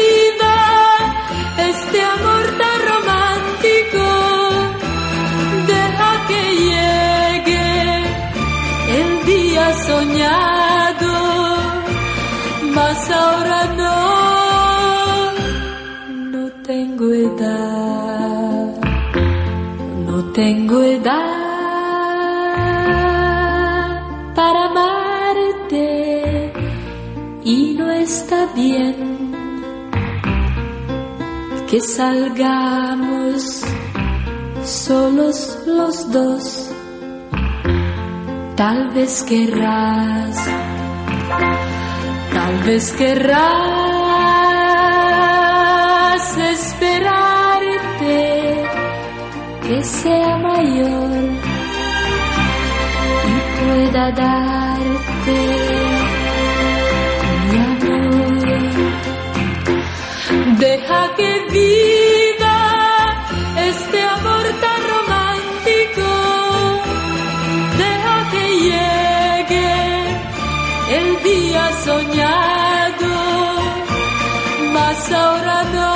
tengo 20.47 20.79
edad 20.81 21.27
para 24.33 24.67
amarte 24.67 26.53
y 27.43 27.75
no 27.77 27.91
está 27.91 28.47
bien 28.55 28.95
que 31.69 31.81
salgamos 31.81 33.43
solos 34.65 35.59
los 35.67 36.13
dos. 36.13 36.71
Tal 38.55 38.91
vez 38.95 39.25
querrás, 39.25 40.37
tal 42.33 42.55
vez 42.65 42.93
querrás 42.93 43.76
pueda 54.07 54.23
darte 54.23 55.39
mi 57.51 57.59
amor. 57.59 58.47
Deja 60.59 61.01
que 61.17 61.31
viva 61.57 62.59
este 63.71 63.99
amor 64.17 64.45
tan 64.65 64.81
romántico. 64.95 66.09
Deja 67.83 68.17
que 68.33 68.45
llegue 68.69 69.71
el 70.99 71.09
día 71.29 71.65
soñado, 71.85 73.13
mas 74.73 74.99
ahora 75.13 75.59
no, 75.77 75.95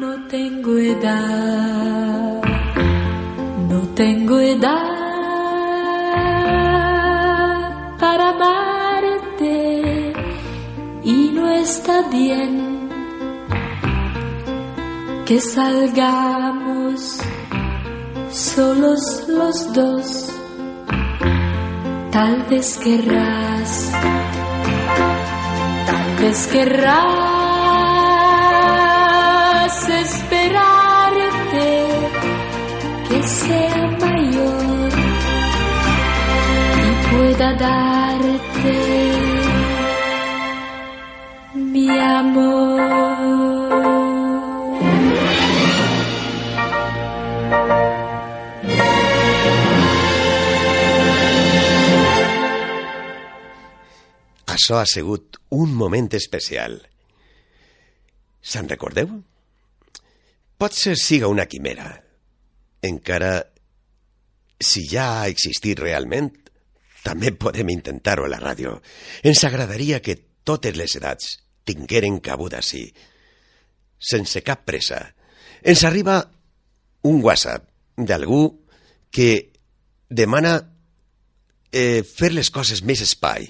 no 0.00 0.10
tengo 0.28 0.72
edad, 0.78 2.42
no 3.70 3.80
tengo 3.94 4.38
edad 4.40 4.91
que 15.26 15.40
salgamos 15.40 17.18
solos 18.30 19.24
los 19.28 19.72
dos. 19.72 20.28
Tal 22.10 22.42
vez 22.50 22.78
querrás, 22.84 23.90
tal 25.86 26.16
vez 26.20 26.46
querrás 26.48 27.42
esperarte 30.04 31.68
que 33.08 33.22
sea 33.22 33.86
mayor 34.00 34.90
y 36.84 36.90
pueda 37.14 37.48
darte 37.54 39.11
Això 54.52 54.78
ha 54.78 54.86
sigut 54.86 55.38
un 55.50 55.72
moment 55.74 56.08
especial. 56.14 56.78
Se'n 58.42 58.68
recordeu? 58.70 59.10
Potser 60.58 60.94
siga 61.00 61.30
una 61.32 61.46
quimera. 61.50 61.88
Encara, 62.86 63.34
si 64.62 64.84
ja 64.90 65.06
ha 65.18 65.28
existit 65.30 65.80
realment, 65.82 66.30
també 67.02 67.32
podem 67.34 67.72
intentar-ho 67.74 68.26
a 68.28 68.30
la 68.30 68.42
ràdio. 68.42 68.76
Ens 69.26 69.42
agradaria 69.48 69.98
que 70.00 70.20
totes 70.44 70.78
les 70.78 70.94
edats 71.00 71.42
tingueren 71.64 72.20
cabuda 72.24 72.60
així, 72.62 72.86
sense 74.02 74.42
cap 74.46 74.64
pressa. 74.66 75.00
Ens 75.62 75.84
arriba 75.86 76.18
un 77.06 77.22
WhatsApp 77.22 77.68
d'algú 77.96 78.42
que 79.12 79.52
demana 80.08 80.56
eh, 81.72 82.02
fer 82.02 82.32
les 82.32 82.50
coses 82.50 82.82
més 82.82 83.02
espai. 83.04 83.46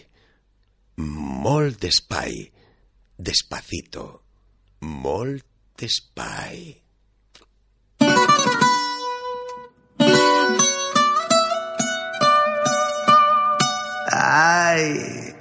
Molt 1.03 1.81
d'espai. 1.83 2.45
Despacito. 3.19 4.07
Molt 4.83 5.45
d'espai. 5.79 6.83
Ay. 14.13 15.35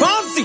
Fonsi, 0.00 0.44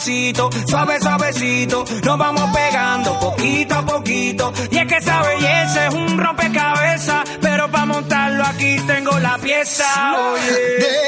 suave, 0.00 1.00
suavecito, 1.00 1.84
nos 2.04 2.18
vamos 2.18 2.50
pegando 2.54 3.18
poquito 3.18 3.74
a 3.74 3.84
poquito. 3.84 4.52
Y 4.70 4.78
es 4.78 4.86
que 4.86 4.96
esa 4.96 5.22
belleza 5.22 5.86
es 5.88 5.94
un 5.94 6.18
rompecabezas, 6.18 7.28
pero 7.40 7.68
para 7.70 7.86
montarlo 7.86 8.44
aquí 8.44 8.76
tengo 8.86 9.18
la 9.18 9.38
pieza. 9.38 9.84
Oye, 10.32 11.07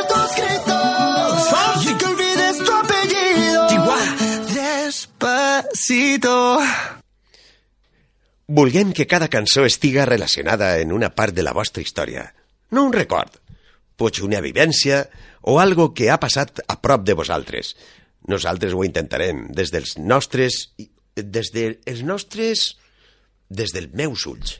Despacito. 5.81 6.59
Vulguem 8.45 8.93
que 8.93 9.07
cada 9.07 9.29
cançó 9.29 9.65
estiga 9.65 10.05
relacionada 10.05 10.77
en 10.77 10.91
una 10.91 11.09
part 11.15 11.33
de 11.33 11.41
la 11.41 11.53
vostra 11.53 11.81
història. 11.81 12.35
No 12.69 12.83
un 12.85 12.93
record, 12.93 13.39
potser 13.97 14.27
una 14.27 14.43
vivència 14.45 15.07
o 15.41 15.57
algo 15.59 15.87
que 15.97 16.11
ha 16.11 16.19
passat 16.21 16.61
a 16.67 16.75
prop 16.77 17.01
de 17.07 17.15
vosaltres. 17.17 17.73
Nosaltres 18.29 18.75
ho 18.77 18.83
intentarem 18.85 19.47
des 19.57 19.73
dels 19.73 19.97
nostres... 19.97 20.67
des 21.15 21.49
dels 21.49 22.03
nostres... 22.05 22.75
des 23.49 23.73
dels 23.73 23.95
meus 23.97 24.27
ulls. 24.29 24.59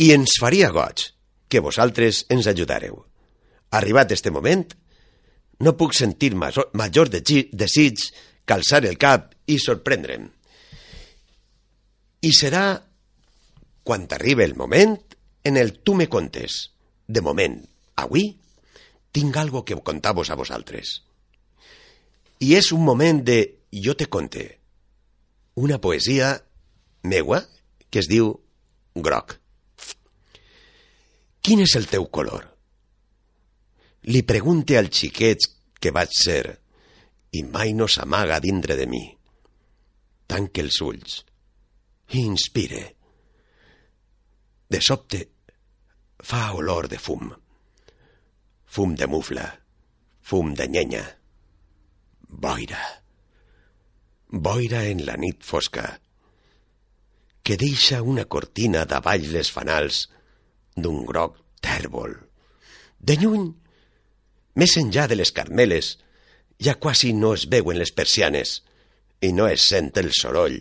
I 0.00 0.14
ens 0.14 0.38
faria 0.40 0.70
goig 0.72 1.10
que 1.52 1.60
vosaltres 1.60 2.24
ens 2.32 2.48
ajudareu. 2.48 3.04
Arribat 3.76 4.16
este 4.16 4.32
moment, 4.32 4.72
no 5.60 5.76
puc 5.76 5.92
sentir 5.92 6.32
major, 6.34 6.70
major 6.72 7.12
de 7.12 7.20
desig 7.52 8.08
que 8.46 8.54
alçar 8.54 8.84
el 8.86 8.96
cap 8.96 9.34
i 9.50 9.58
sorprendre'm. 9.60 10.30
I 12.22 12.30
serà 12.32 12.64
quan 13.86 14.06
t'arribi 14.10 14.46
el 14.46 14.56
moment 14.58 14.96
en 15.46 15.58
el 15.58 15.76
tu 15.82 15.94
me 15.94 16.08
contes. 16.10 16.70
De 17.06 17.22
moment, 17.22 17.60
avui, 18.02 18.32
tinc 19.14 19.36
algo 19.38 19.64
que 19.64 19.76
contar-vos 19.78 20.30
a 20.30 20.38
vosaltres. 20.38 21.02
I 22.42 22.56
és 22.58 22.72
un 22.74 22.82
moment 22.84 23.22
de 23.24 23.38
jo 23.72 23.94
te 23.94 24.08
conte. 24.10 24.46
Una 25.54 25.78
poesia 25.80 26.34
meua 27.02 27.44
que 27.90 28.02
es 28.02 28.10
diu 28.10 28.34
Groc. 28.96 29.36
Quin 31.40 31.62
és 31.62 31.76
el 31.78 31.86
teu 31.86 32.08
color? 32.10 32.42
Li 34.10 34.22
pregunte 34.26 34.76
al 34.78 34.90
xiquet 34.90 35.46
que 35.78 35.92
vaig 35.94 36.10
ser 36.10 36.58
i 37.32 37.42
mai 37.42 37.72
no 37.74 37.88
s'amaga 37.88 38.38
dintre 38.40 38.76
de 38.76 38.86
mi. 38.86 39.04
Tanque 40.26 40.62
els 40.62 40.80
ulls 40.82 41.22
i 42.14 42.22
inspire. 42.22 42.82
De 44.70 44.80
sobte 44.82 45.22
fa 46.22 46.52
olor 46.54 46.88
de 46.88 46.98
fum. 46.98 47.30
Fum 48.66 48.94
de 48.94 49.06
mufla, 49.06 49.46
fum 50.20 50.54
de 50.54 50.66
llenya. 50.68 51.04
Boira. 52.28 52.82
Boira 54.28 54.84
en 54.90 55.04
la 55.06 55.16
nit 55.16 55.42
fosca, 55.46 56.00
que 57.42 57.56
deixa 57.56 58.02
una 58.02 58.24
cortina 58.26 58.84
davall 58.84 59.22
les 59.32 59.52
fanals 59.54 60.08
d'un 60.74 61.04
groc 61.06 61.38
tèrbol. 61.62 62.16
De 62.98 63.14
lluny, 63.14 63.46
més 64.58 64.74
enllà 64.80 65.06
de 65.06 65.20
les 65.20 65.30
carmeles, 65.30 65.94
ja 66.58 66.74
quasi 66.74 67.12
no 67.12 67.34
es 67.34 67.46
veuen 67.52 67.78
les 67.78 67.92
persianes 67.92 68.62
i 69.20 69.32
no 69.32 69.48
es 69.48 69.64
sent 69.70 69.92
el 70.00 70.12
soroll 70.16 70.58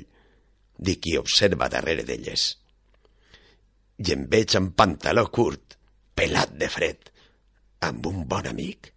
de 0.78 0.98
qui 1.00 1.16
observa 1.18 1.70
darrere 1.72 2.04
d'elles. 2.08 2.48
I 4.04 4.12
em 4.16 4.26
veig 4.32 4.58
amb 4.60 4.76
pantaló 4.76 5.26
curt, 5.32 5.78
pelat 6.16 6.52
de 6.60 6.68
fred, 6.72 7.12
amb 7.88 8.06
un 8.12 8.26
bon 8.28 8.48
amic. 8.48 8.92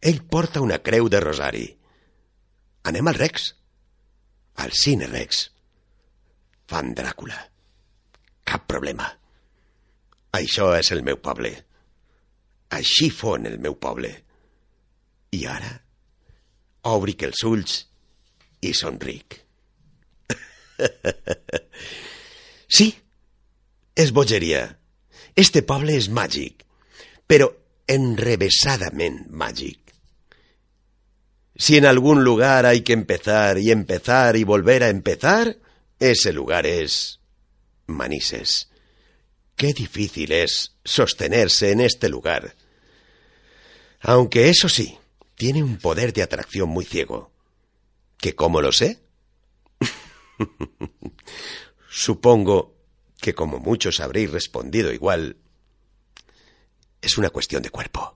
Ell 0.00 0.22
porta 0.30 0.62
una 0.62 0.78
creu 0.78 1.08
de 1.10 1.20
rosari. 1.20 1.66
Anem 2.86 3.08
al 3.10 3.18
Rex. 3.18 3.48
Al 4.62 4.70
cine 4.72 5.08
Rex. 5.10 5.48
Fan 6.70 6.92
Dràcula. 6.94 7.38
Cap 8.46 8.66
problema. 8.70 9.08
Això 10.38 10.70
és 10.78 10.92
el 10.94 11.02
meu 11.02 11.18
poble. 11.18 11.50
Així 12.78 13.10
fon 13.10 13.46
el 13.50 13.58
meu 13.62 13.74
poble. 13.80 14.12
I 15.34 15.42
ara 15.50 15.72
obric 16.92 17.26
els 17.28 17.42
ulls 17.46 17.78
i 18.62 18.72
somric. 18.74 19.40
sí, 22.76 22.90
és 23.96 24.12
bogeria. 24.12 24.68
Este 25.36 25.62
poble 25.62 25.96
és 25.96 26.08
màgic, 26.08 26.62
però 27.28 27.50
enrevesadament 27.86 29.26
màgic. 29.30 29.80
Si 31.56 31.76
en 31.76 31.86
algún 31.86 32.22
lugar 32.24 32.66
hay 32.66 32.82
que 32.82 32.92
empezar 32.92 33.58
y 33.58 33.70
empezar 33.70 34.36
y 34.36 34.44
volver 34.44 34.82
a 34.82 34.88
empezar, 34.90 35.56
ese 35.98 36.32
lugar 36.32 36.66
es 36.66 37.20
Manises. 37.86 38.68
Qué 39.56 39.72
difícil 39.72 40.32
es 40.32 40.74
sostenerse 40.84 41.70
en 41.70 41.80
este 41.80 42.10
lugar. 42.10 42.54
Aunque 44.00 44.50
eso 44.50 44.68
sí, 44.68 44.98
tiene 45.36 45.62
un 45.62 45.76
poder 45.76 46.12
de 46.12 46.22
atracción 46.22 46.68
muy 46.68 46.84
ciego. 46.84 47.30
¿Que 48.16 48.34
cómo 48.34 48.60
lo 48.60 48.72
sé? 48.72 49.02
Supongo 51.88 52.74
que 53.20 53.34
como 53.34 53.58
muchos 53.58 54.00
habréis 54.00 54.30
respondido 54.30 54.92
igual, 54.92 55.36
es 57.00 57.18
una 57.18 57.30
cuestión 57.30 57.62
de 57.62 57.70
cuerpo. 57.70 58.15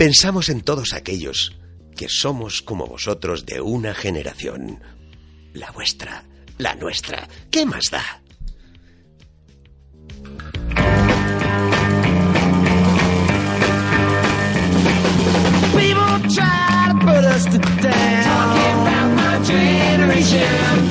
Pensamos 0.00 0.48
en 0.48 0.62
todos 0.62 0.94
aquellos 0.94 1.52
que 1.94 2.08
somos 2.08 2.62
como 2.62 2.86
vosotros 2.86 3.44
de 3.44 3.60
una 3.60 3.92
generación. 3.92 4.80
La 5.52 5.70
vuestra, 5.72 6.24
la 6.56 6.74
nuestra, 6.74 7.28
¿qué 7.50 7.66
más 7.66 7.90
da? 7.90 8.22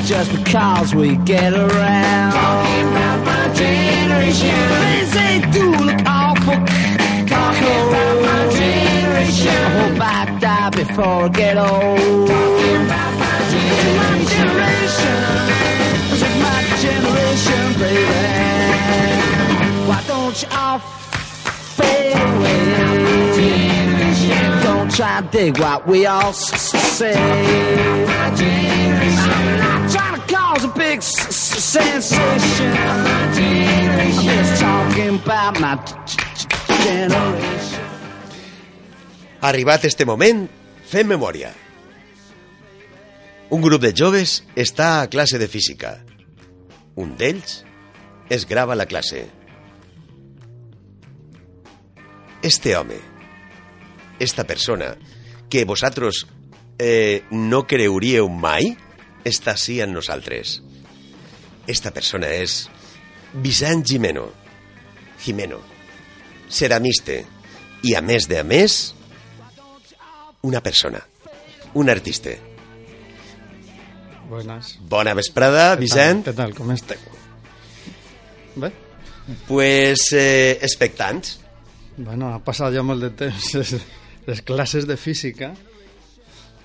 Just 0.06 0.32
because 0.34 0.96
we 0.96 1.16
get 1.26 1.54
around. 1.54 2.34
Talking 2.34 2.88
about 2.90 3.26
my 3.26 3.54
generation. 3.54 4.56
Things 4.82 5.12
they 5.14 5.40
do 5.52 5.72
look 5.86 6.02
awful. 6.06 6.56
Talking 7.28 7.90
generation. 7.90 8.29
I 9.48 9.70
hope 9.78 10.02
I 10.02 10.38
die 10.40 10.70
before 10.72 11.26
I 11.26 11.30
get 11.30 11.58
old. 11.58 12.28
Talking 12.28 12.86
about 12.86 13.14
my 13.20 13.38
generation. 13.52 14.28
Generation. 14.36 15.18
It's 16.12 16.24
my 16.44 16.60
generation, 16.84 17.66
baby. 17.80 18.30
Why 19.88 20.00
don't 20.08 20.38
you 20.42 20.48
all 20.52 20.80
fade 20.80 22.16
away? 22.16 22.60
Don't 24.64 24.90
try 24.94 25.22
to 25.22 25.28
dig 25.28 25.58
what 25.60 25.88
we 25.88 26.06
all 26.06 26.34
say. 26.34 27.16
I'm 27.16 28.06
not 29.58 29.90
trying 29.92 30.16
to 30.20 30.28
cause 30.34 30.64
a 30.64 30.68
big 30.70 31.02
sensation. 31.02 32.72
I'm 32.78 34.12
just 34.24 34.62
talking 34.62 35.16
about 35.16 35.60
my 35.60 35.76
generation. 36.84 37.79
Arribat 39.42 39.86
este 39.88 40.04
moment, 40.04 40.44
fem 40.84 41.08
memòria. 41.08 41.54
Un 43.56 43.62
grup 43.64 43.82
de 43.82 43.94
joves 43.96 44.42
està 44.60 45.00
a 45.00 45.08
classe 45.08 45.40
de 45.40 45.48
física. 45.48 45.94
Un 47.00 47.16
d'ells 47.16 47.62
es 48.30 48.44
grava 48.50 48.76
la 48.76 48.86
classe. 48.86 49.24
Este 52.44 52.76
home, 52.76 53.00
esta 54.20 54.44
persona, 54.44 54.92
que 55.50 55.64
vosaltres 55.64 56.26
eh, 56.78 57.24
no 57.32 57.64
creuríeu 57.64 58.28
mai, 58.28 58.76
està 59.24 59.56
així 59.56 59.80
en 59.80 59.96
nosaltres. 59.96 60.60
Esta 61.68 61.96
persona 61.96 62.28
és 62.28 62.66
Vicent 63.40 63.88
Jimeno. 63.88 64.28
Jimeno. 65.24 65.64
Ceramiste. 66.52 67.24
I 67.88 67.96
a 67.96 68.02
més 68.04 68.28
de 68.28 68.40
a 68.40 68.44
més, 68.44 68.98
una 70.42 70.62
persona. 70.62 71.06
Un 71.74 71.90
artista. 71.90 72.30
Buenas. 74.30 74.78
Bona 74.82 75.14
vesprada, 75.14 75.76
Vicent. 75.76 76.26
¿Qué 76.26 76.34
tal? 76.34 76.54
¿Cómo 76.54 76.74
estás? 76.74 76.98
¿Ves? 78.56 78.74
Pues 79.48 80.12
eh, 80.14 80.60
expectants. 80.62 81.40
Bueno, 81.98 82.30
ha 82.34 82.40
passat 82.40 82.74
ja 82.74 82.82
molt 82.86 83.04
de 83.04 83.10
temps 83.12 83.50
les, 83.58 83.74
les 84.26 84.42
classes 84.48 84.86
de 84.88 84.96
física 84.98 85.52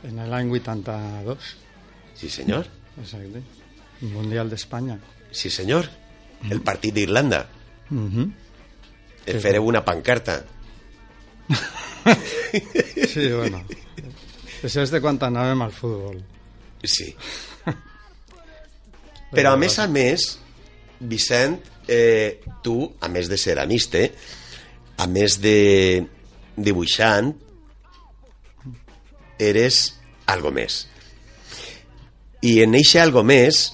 en 0.06 0.20
l'any 0.30 0.52
82. 0.54 1.48
Sí, 2.14 2.30
senyor. 2.30 2.68
Exacte. 3.00 3.42
Mundial 4.14 4.52
d'Espanya. 4.52 4.98
Sí, 5.32 5.50
senyor. 5.50 5.88
El 6.50 6.60
partit 6.62 6.94
d'Irlanda. 6.94 7.46
Mhm. 7.90 8.30
Eh, 9.26 9.40
Fareu 9.40 9.66
una 9.66 9.84
pancarta. 9.84 10.44
Sí, 13.12 13.28
bueno. 13.32 13.60
Això 14.64 14.84
és 14.84 14.92
de 14.92 15.00
quan 15.04 15.18
anàvem 15.20 15.62
al 15.64 15.72
futbol. 15.74 16.18
Sí. 16.84 17.10
Però 19.34 19.54
a 19.54 19.60
més 19.60 19.78
a 19.82 19.86
més, 19.90 20.26
Vicent, 21.00 21.58
eh, 21.88 22.40
tu, 22.62 22.78
a 23.00 23.10
més 23.12 23.28
de 23.28 23.38
ceramista, 23.40 24.04
a 24.96 25.06
més 25.10 25.40
de 25.42 26.04
dibuixant, 26.56 27.32
eres 29.42 29.80
algo 30.30 30.52
més. 30.54 30.84
I 32.44 32.60
en 32.64 32.76
eixe 32.78 33.00
algo 33.02 33.24
més, 33.26 33.66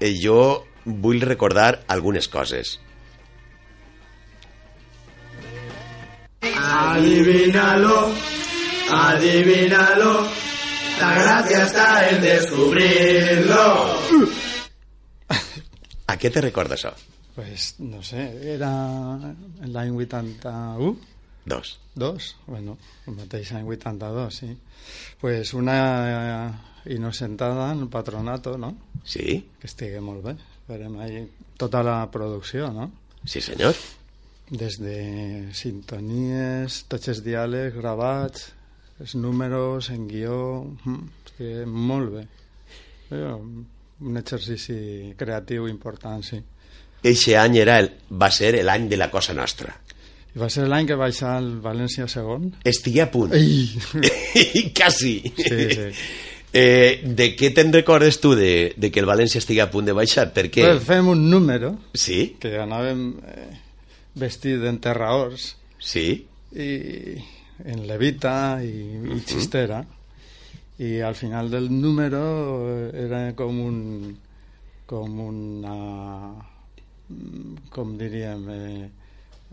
eh, 0.00 0.14
jo 0.18 0.64
vull 0.84 1.22
recordar 1.22 1.84
algunes 1.88 2.28
coses. 2.28 2.78
Adivínalo, 6.56 8.12
adivínalo. 8.90 10.28
La 11.00 11.14
gracia 11.14 11.64
está 11.64 12.08
en 12.10 12.22
descubrirlo. 12.22 13.64
A 16.06 16.16
què 16.20 16.30
te 16.30 16.40
recorda 16.44 16.76
això? 16.76 16.92
Pues 17.34 17.74
no 17.80 18.02
sé, 18.06 18.28
era 18.54 18.70
l'any 19.66 19.96
81? 19.96 20.94
Dos. 21.44 21.80
Dos? 21.94 22.36
Bueno, 22.46 22.76
mateix 23.06 23.50
any 23.52 23.66
82, 23.66 24.34
sí. 24.34 24.52
Pues 25.20 25.52
una 25.54 25.78
eh, 26.06 26.94
innocentada 26.94 27.72
en 27.72 27.80
el 27.80 27.88
patronato, 27.88 28.56
no? 28.58 28.76
Sí. 29.04 29.42
Que 29.58 29.66
estigui 29.66 30.00
molt 30.00 30.22
bé. 30.24 30.36
Farem 30.68 30.96
ahí 31.00 31.24
tota 31.60 31.82
la 31.82 31.98
producció, 32.10 32.70
no? 32.72 32.90
Sí, 33.24 33.40
senyor. 33.40 33.74
Des 34.50 34.76
de 34.78 34.96
sintonies, 35.56 36.82
tots 36.92 37.08
els 37.08 37.22
diàlegs 37.24 37.76
gravats, 37.78 38.50
els 39.00 39.14
números 39.16 39.88
en 39.90 40.08
guió... 40.08 40.40
mm, 40.84 41.04
Estigui 41.34 41.64
molt 41.66 42.12
bé. 42.14 42.26
Però 43.08 43.32
un 43.38 44.18
exercici 44.20 45.14
creatiu 45.18 45.66
important, 45.68 46.22
sí. 46.22 46.38
Eixe 47.04 47.34
any 47.36 47.56
era 47.60 47.78
el, 47.82 47.90
va 48.10 48.30
ser 48.30 48.52
l'any 48.64 48.86
de 48.88 48.96
la 49.00 49.10
cosa 49.10 49.34
nostra. 49.34 49.74
I 50.34 50.38
va 50.38 50.48
ser 50.50 50.68
l'any 50.68 50.86
que 50.86 50.96
baixar 50.98 51.36
el 51.40 51.50
València 51.62 52.06
segon. 52.10 52.52
Estigui 52.64 53.00
a 53.02 53.08
punt. 53.10 53.34
Ei! 53.34 53.68
Quasi. 54.76 55.16
Sí, 55.40 55.66
sí. 55.74 55.90
Eh, 56.54 57.00
de 57.02 57.32
què 57.34 57.48
te'n 57.50 57.72
recordes 57.74 58.20
tu 58.22 58.30
de, 58.38 58.74
de 58.78 58.90
que 58.94 59.00
el 59.02 59.08
València 59.10 59.40
estigui 59.42 59.58
a 59.58 59.66
punt 59.72 59.88
de 59.88 59.94
baixar? 59.98 60.28
Per 60.30 60.44
què? 60.54 60.62
Pues 60.62 60.84
fem 60.86 61.08
un 61.10 61.24
número 61.26 61.72
Sí, 61.98 62.36
que 62.38 62.52
anàvem 62.62 63.00
eh, 63.26 63.48
vestit 64.14 64.60
d'enterraors 64.62 65.54
sí. 65.82 66.24
i 66.54 66.70
en 67.64 67.84
levita 67.88 68.62
i, 68.62 68.74
i 69.14 69.20
xistera 69.26 69.82
i 70.78 71.00
al 71.00 71.14
final 71.14 71.50
del 71.50 71.70
número 71.70 72.24
eh, 72.66 73.04
era 73.06 73.20
com 73.38 73.60
un 73.62 73.78
com 74.86 75.20
una 75.28 75.76
com 77.70 77.94
diríem 77.98 78.48
eh, 78.50 78.88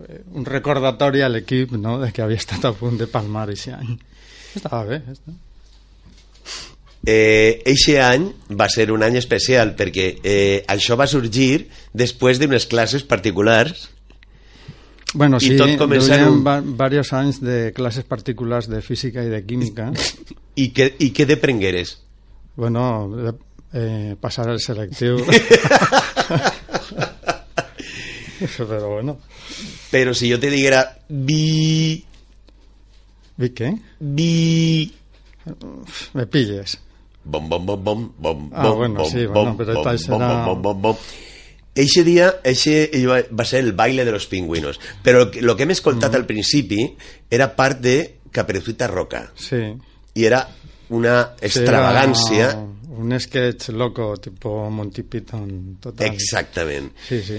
eh, 0.02 0.22
un 0.34 0.46
recordatori 0.46 1.22
a 1.22 1.30
l'equip 1.30 1.78
no? 1.78 2.00
de 2.02 2.12
que 2.12 2.26
havia 2.26 2.42
estat 2.42 2.66
a 2.66 2.74
punt 2.74 2.98
de 2.98 3.08
palmar 3.12 3.48
aquest 3.50 3.74
any 3.78 3.96
estava 4.58 4.84
bé 4.90 5.02
està. 5.14 5.38
Eh, 7.02 7.62
eixe 7.66 7.96
any 8.02 8.28
va 8.58 8.68
ser 8.70 8.92
un 8.94 9.02
any 9.02 9.18
especial 9.18 9.76
perquè 9.78 10.12
eh, 10.22 10.62
això 10.70 10.98
va 10.98 11.10
sorgir 11.10 11.68
després 11.98 12.38
d'unes 12.38 12.68
classes 12.70 13.06
particulars 13.06 13.90
Bueno, 15.14 15.38
I 15.42 15.48
sí, 15.48 15.58
tot 15.58 15.68
un- 16.32 16.44
va, 16.46 16.62
varios 16.64 17.12
anys 17.14 17.42
de 17.44 17.74
classes 17.76 18.06
particulars 18.08 18.68
de 18.72 18.82
física 18.82 19.24
i 19.24 19.30
de 19.30 19.42
química. 19.46 19.92
i 20.56 20.70
què, 20.74 20.96
i 21.00 21.12
què 21.12 21.26
deprengueres? 21.28 21.98
Bueno, 22.56 22.84
eh, 23.74 24.16
passar 24.20 24.50
el 24.50 24.60
selectiu. 24.60 25.18
Però 28.58 28.88
bueno, 28.96 29.18
Però 29.92 30.14
si 30.16 30.30
jo 30.32 30.40
te 30.40 30.50
diguera 30.50 30.98
vi... 31.10 32.04
¿vi 33.38 33.50
qué? 33.52 33.76
vi... 34.00 34.92
Me 36.14 36.26
pilles. 36.28 36.78
Bom, 37.24 37.48
bom, 37.50 37.66
bom, 37.66 37.84
bom, 37.84 38.12
bom, 38.18 38.50
Ah, 38.54 38.64
bom, 38.70 38.78
bueno, 38.78 39.00
bom, 39.02 39.10
sí, 39.12 39.26
bom, 39.26 39.34
bueno, 39.34 39.58
bom, 39.58 39.84
tal 39.84 39.98
bom, 39.98 39.98
serà- 39.98 40.46
bom, 40.46 40.62
bom, 40.62 40.82
bom. 40.82 40.98
Eixe 41.76 42.04
dia, 42.04 42.34
eixe 42.44 42.90
va 43.32 43.46
ser 43.46 43.62
el 43.64 43.72
baile 43.74 44.04
de 44.04 44.12
los 44.12 44.26
pingüinos. 44.28 44.80
Però 45.04 45.22
el 45.32 45.56
que- 45.56 45.64
hem 45.64 45.72
escoltat 45.72 46.14
al 46.16 46.26
principi 46.26 46.96
era 47.30 47.56
part 47.56 47.80
de 47.80 48.16
Caperucita 48.32 48.88
Roca. 48.88 49.32
Sí. 49.36 49.62
I 50.16 50.26
era 50.26 50.48
una 50.90 51.32
extravagància... 51.40 52.50
Era 52.52 52.68
un 52.92 53.16
sketch 53.20 53.70
loco, 53.70 54.18
tipo 54.18 54.70
Monty 54.70 55.04
Python, 55.04 55.78
total. 55.80 56.08
Exactament. 56.12 56.92
Sí, 57.08 57.22
sí. 57.24 57.38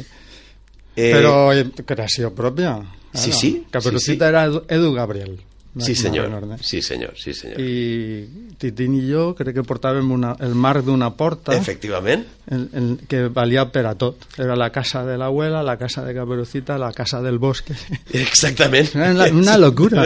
Eh, 0.97 1.13
Però 1.13 1.53
eh, 1.53 1.69
creació 1.85 2.33
pròpia. 2.35 2.79
Sí, 3.13 3.31
sí, 3.33 3.67
Caperucita 3.71 4.29
era 4.29 4.47
Edu- 4.49 4.65
Edu 4.69 4.95
Gabriel. 4.95 5.39
Sí, 5.81 5.95
senyor. 5.95 6.29
Sí, 6.61 6.83
senyor. 6.83 7.15
Sí, 7.17 7.33
senyor. 7.33 7.59
I 7.59 8.53
Titín 8.61 8.93
i 8.99 9.07
jo 9.09 9.31
crec 9.35 9.55
que 9.57 9.63
portàvem 9.65 10.11
una, 10.13 10.35
el 10.45 10.53
marc 10.55 10.85
d'una 10.85 11.09
porta 11.17 11.55
Efectivament. 11.57 12.27
en, 12.53 12.67
en, 12.77 12.91
que 13.09 13.23
valia 13.33 13.65
per 13.73 13.87
a 13.89 13.95
tot. 13.97 14.27
Era 14.37 14.55
la 14.55 14.69
casa 14.71 15.01
de 15.07 15.17
l'abuela, 15.17 15.63
la 15.65 15.79
casa 15.81 16.05
de 16.05 16.13
Caperucita, 16.15 16.77
la 16.77 16.93
casa 16.93 17.23
del 17.25 17.39
bosque. 17.39 17.73
Exactament. 18.13 18.93
Era 18.97 19.11
una, 19.15 19.31
una 19.33 19.57
locura. 19.57 20.05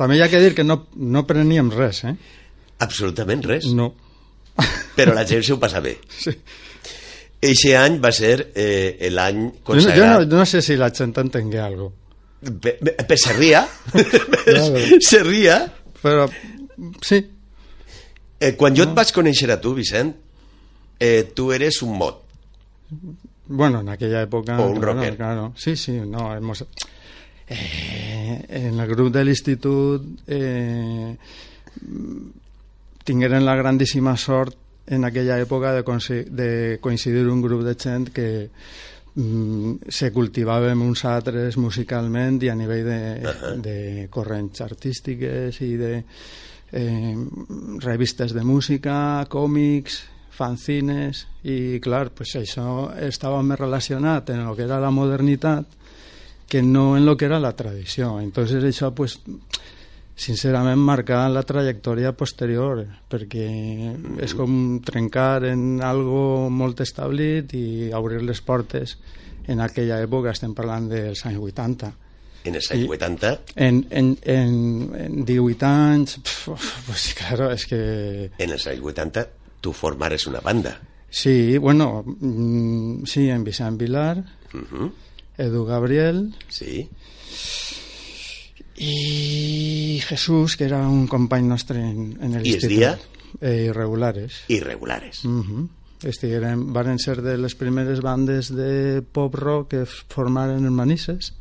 També 0.00 0.16
hi 0.16 0.22
ha 0.24 0.30
que 0.32 0.40
dir 0.40 0.54
que 0.56 0.64
no, 0.64 0.86
no 0.96 1.26
preníem 1.28 1.68
res, 1.76 2.04
eh? 2.08 2.16
Absolutament 2.80 3.44
res. 3.44 3.68
No. 3.68 3.92
Però 4.96 5.12
la 5.14 5.26
gent 5.28 5.44
s'ho 5.44 5.60
passa 5.60 5.80
bé. 5.84 5.98
Sí. 6.24 6.32
Eixe 7.42 7.72
any 7.74 7.96
va 7.98 8.12
ser 8.14 8.52
eh, 8.54 9.08
l'any 9.10 9.40
Jo, 9.42 9.50
no, 9.50 9.56
jo 9.58 9.62
consagrat... 9.66 10.28
no, 10.30 10.36
no 10.38 10.44
sé 10.46 10.60
si 10.62 10.76
la 10.78 10.92
gent 10.94 11.10
entengué 11.18 11.58
algo. 11.58 11.88
Pe- 11.90 12.01
pe- 12.60 12.78
pe- 12.82 13.16
se 13.16 13.32
ria. 13.32 13.66
Claro. 14.44 14.76
se 15.00 15.22
ria. 15.22 15.72
Però 16.02 16.28
sí, 17.00 17.20
Eh, 18.42 18.56
quan 18.58 18.74
jo 18.74 18.82
et 18.82 18.90
vaig 18.90 19.12
conèixer 19.14 19.52
a 19.54 19.60
tu, 19.62 19.70
Vicent, 19.76 20.16
eh, 20.98 21.30
tu 21.32 21.52
eres 21.54 21.76
un 21.86 21.92
mot. 21.96 22.16
bueno, 23.46 23.80
en 23.80 23.88
aquella 23.88 24.22
época... 24.22 24.58
O 24.58 24.66
un 24.72 24.80
claro, 24.80 24.94
rocker. 24.94 25.16
Claro. 25.16 25.52
Sí, 25.56 25.76
sí, 25.76 25.92
no, 25.92 26.34
hemos... 26.34 26.64
Eh, 27.48 28.44
en 28.48 28.80
el 28.80 28.88
grup 28.88 29.12
de 29.14 29.24
l'institut 29.24 30.02
eh, 30.26 31.16
tingueren 33.04 33.44
la 33.44 33.54
grandíssima 33.54 34.16
sort 34.16 34.56
en 34.86 35.04
aquella 35.04 35.38
època 35.40 35.72
de, 35.72 35.82
de 36.30 36.78
coincidir 36.80 37.28
un 37.28 37.42
grup 37.42 37.62
de 37.62 37.74
gent 37.78 38.08
que 38.12 38.50
se 39.12 40.08
cultivàvem 40.12 40.80
uns 40.86 41.04
altres 41.04 41.58
musicalment 41.60 42.38
i 42.42 42.48
a 42.48 42.54
nivell 42.56 42.86
de, 42.86 43.34
de 43.60 43.76
corrents 44.10 44.62
artístiques 44.64 45.58
i 45.60 45.74
de 45.76 45.92
eh, 46.72 47.14
revistes 47.84 48.32
de 48.32 48.44
música, 48.44 49.26
còmics, 49.28 50.00
fanzines 50.32 51.26
i 51.44 51.78
clar, 51.84 52.08
pues 52.16 52.32
això 52.40 52.88
estava 53.04 53.42
més 53.44 53.60
relacionat 53.60 54.32
en 54.32 54.46
el 54.46 54.56
que 54.56 54.64
era 54.64 54.80
la 54.80 54.90
modernitat 54.90 55.78
que 56.48 56.62
no 56.62 56.96
en 56.96 57.04
lo 57.04 57.16
que 57.16 57.26
era 57.28 57.40
la 57.40 57.52
tradició. 57.56 58.18
Entonces 58.20 58.64
això 58.64 58.94
pues 58.96 59.20
sincerament 60.16 60.78
marcar 60.78 61.24
la 61.32 61.42
trajectòria 61.42 62.12
posterior 62.12 62.84
perquè 63.10 63.46
és 64.22 64.34
com 64.36 64.80
trencar 64.84 65.44
en 65.48 65.80
algo 65.82 66.50
molt 66.52 66.80
establit 66.84 67.54
i 67.56 67.90
obrir 67.96 68.20
les 68.22 68.40
portes 68.44 68.98
en 69.48 69.60
aquella 69.64 69.98
època, 70.04 70.30
estem 70.30 70.52
parlant 70.54 70.88
dels 70.92 71.24
anys 71.26 71.38
80 71.40 71.92
En 72.44 72.56
els 72.58 72.68
anys 72.74 72.84
I- 72.84 72.88
80, 72.90 73.32
en, 73.56 73.76
en, 73.90 74.12
en, 74.26 74.54
en 74.98 75.24
18 75.24 75.66
anys 75.66 76.16
pf, 76.18 76.56
pues 76.86 77.08
claro, 77.18 77.50
és 77.54 77.66
que 77.70 78.30
en 78.36 78.50
els 78.50 78.66
anys 78.66 78.82
80, 78.82 79.26
tu 79.62 79.72
formares 79.72 80.26
una 80.26 80.40
banda. 80.40 80.76
sí, 81.08 81.56
bueno 81.58 82.02
mm, 82.04 83.04
sí, 83.06 83.28
en 83.30 83.44
Vicent 83.44 83.78
Vilar 83.78 84.18
Uh 84.54 84.90
Edu 85.38 85.64
Gabriel 85.64 86.34
Sí. 86.50 86.86
I 88.76 90.00
Jesús, 90.06 90.56
que 90.56 90.64
era 90.64 90.86
un 90.88 91.06
company 91.06 91.46
nostre 91.46 91.80
en, 91.80 92.18
en 92.20 92.34
el 92.34 92.46
I 92.46 92.50
es 92.50 92.54
institut. 92.56 92.76
dia? 92.78 92.98
Eh, 93.40 93.66
irregulares. 93.70 94.42
Irregulares. 94.48 95.24
Uh 95.24 95.42
-huh. 95.44 95.68
Estigueren, 96.02 96.72
varen 96.72 96.98
ser 96.98 97.22
de 97.22 97.38
les 97.38 97.54
primeres 97.54 98.00
bandes 98.00 98.48
de 98.54 99.02
pop 99.02 99.34
rock 99.34 99.68
que 99.70 99.86
formaren 99.86 100.64
en 100.66 100.72
Manises 100.72 101.32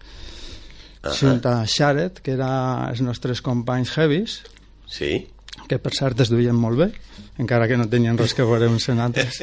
Ahà. 1.01 1.13
junt 1.19 1.45
a 1.47 1.65
Xaret, 1.65 2.19
que 2.21 2.31
era 2.33 2.87
els 2.89 3.01
nostres 3.01 3.41
companys 3.41 3.97
heavies 3.97 4.43
Sí. 4.87 5.27
que 5.67 5.79
per 5.79 5.91
cert 5.93 6.19
es 6.19 6.29
duien 6.29 6.55
molt 6.55 6.77
bé 6.77 6.91
encara 7.39 7.67
que 7.67 7.75
no 7.77 7.87
tenien 7.89 8.17
res 8.17 8.33
que 8.35 8.43
veure 8.43 8.67
uns 8.67 8.87
en 8.89 8.99
altres 8.99 9.39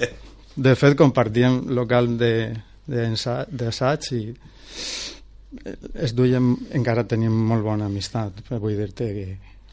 de 0.56 0.74
fet 0.74 0.96
compartíem 0.96 1.68
local 1.68 2.16
de 2.18 2.56
d'ensa- 2.88 3.46
d'assaig 3.48 4.00
i 4.12 4.34
es 5.94 6.14
duien, 6.14 6.54
encara 6.76 7.04
tenim 7.08 7.32
molt 7.32 7.62
bona 7.64 7.86
amistat 7.90 8.42
però 8.48 8.58
vull 8.62 8.76
dir-te 8.78 9.08
que 9.14 9.26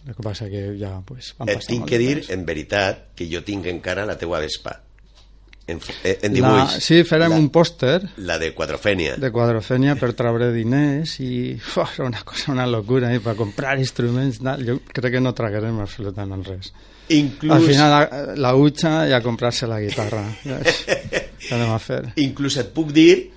el 0.08 0.16
que 0.18 0.24
passa 0.26 0.50
que 0.52 0.74
ja 0.80 0.98
pues, 1.06 1.34
van 1.38 1.48
Et 1.50 1.56
passar 1.62 1.70
tinc 1.72 1.80
molt 1.86 1.90
que 1.94 1.98
dir, 2.02 2.16
temps. 2.22 2.30
en 2.36 2.46
veritat, 2.46 3.06
que 3.16 3.28
jo 3.32 3.40
tinc 3.44 3.66
encara 3.72 4.04
la 4.06 4.18
teua 4.20 4.40
vespa. 4.44 4.80
En, 5.66 5.78
eh, 6.04 6.18
en 6.28 6.34
La, 6.34 6.50
dibuix. 6.50 6.74
sí, 6.84 6.98
fèrem 7.08 7.32
la, 7.32 7.38
un 7.40 7.46
pòster 7.50 8.02
La 8.18 8.36
de 8.38 8.50
Quadrofènia. 8.54 9.14
de 9.16 9.30
quadrofènia 9.32 9.94
per 9.96 10.10
treure 10.12 10.50
diners 10.52 11.14
i 11.24 11.54
uf, 11.78 11.78
era 11.96 12.04
una 12.10 12.20
cosa, 12.28 12.52
una 12.52 12.66
locura, 12.68 13.14
i 13.16 13.20
per 13.24 13.38
comprar 13.40 13.78
instruments, 13.80 14.42
tal. 14.44 14.66
jo 14.68 14.76
crec 14.92 15.14
que 15.16 15.22
no 15.24 15.32
traguerem 15.34 15.80
absolutament 15.80 16.44
res. 16.44 16.74
Inclús, 17.16 17.56
Al 17.56 17.64
final 17.64 17.92
la, 17.96 18.36
la 18.36 18.52
utxa 18.60 19.08
i 19.08 19.14
a 19.16 19.22
comprar-se 19.24 19.68
la 19.72 19.80
guitarra. 19.80 20.26
Què 20.44 21.54
anem 21.56 21.72
a 21.72 21.80
fer? 21.80 22.02
inclús 22.24 22.58
et 22.60 22.74
puc 22.76 22.92
dir, 22.92 23.30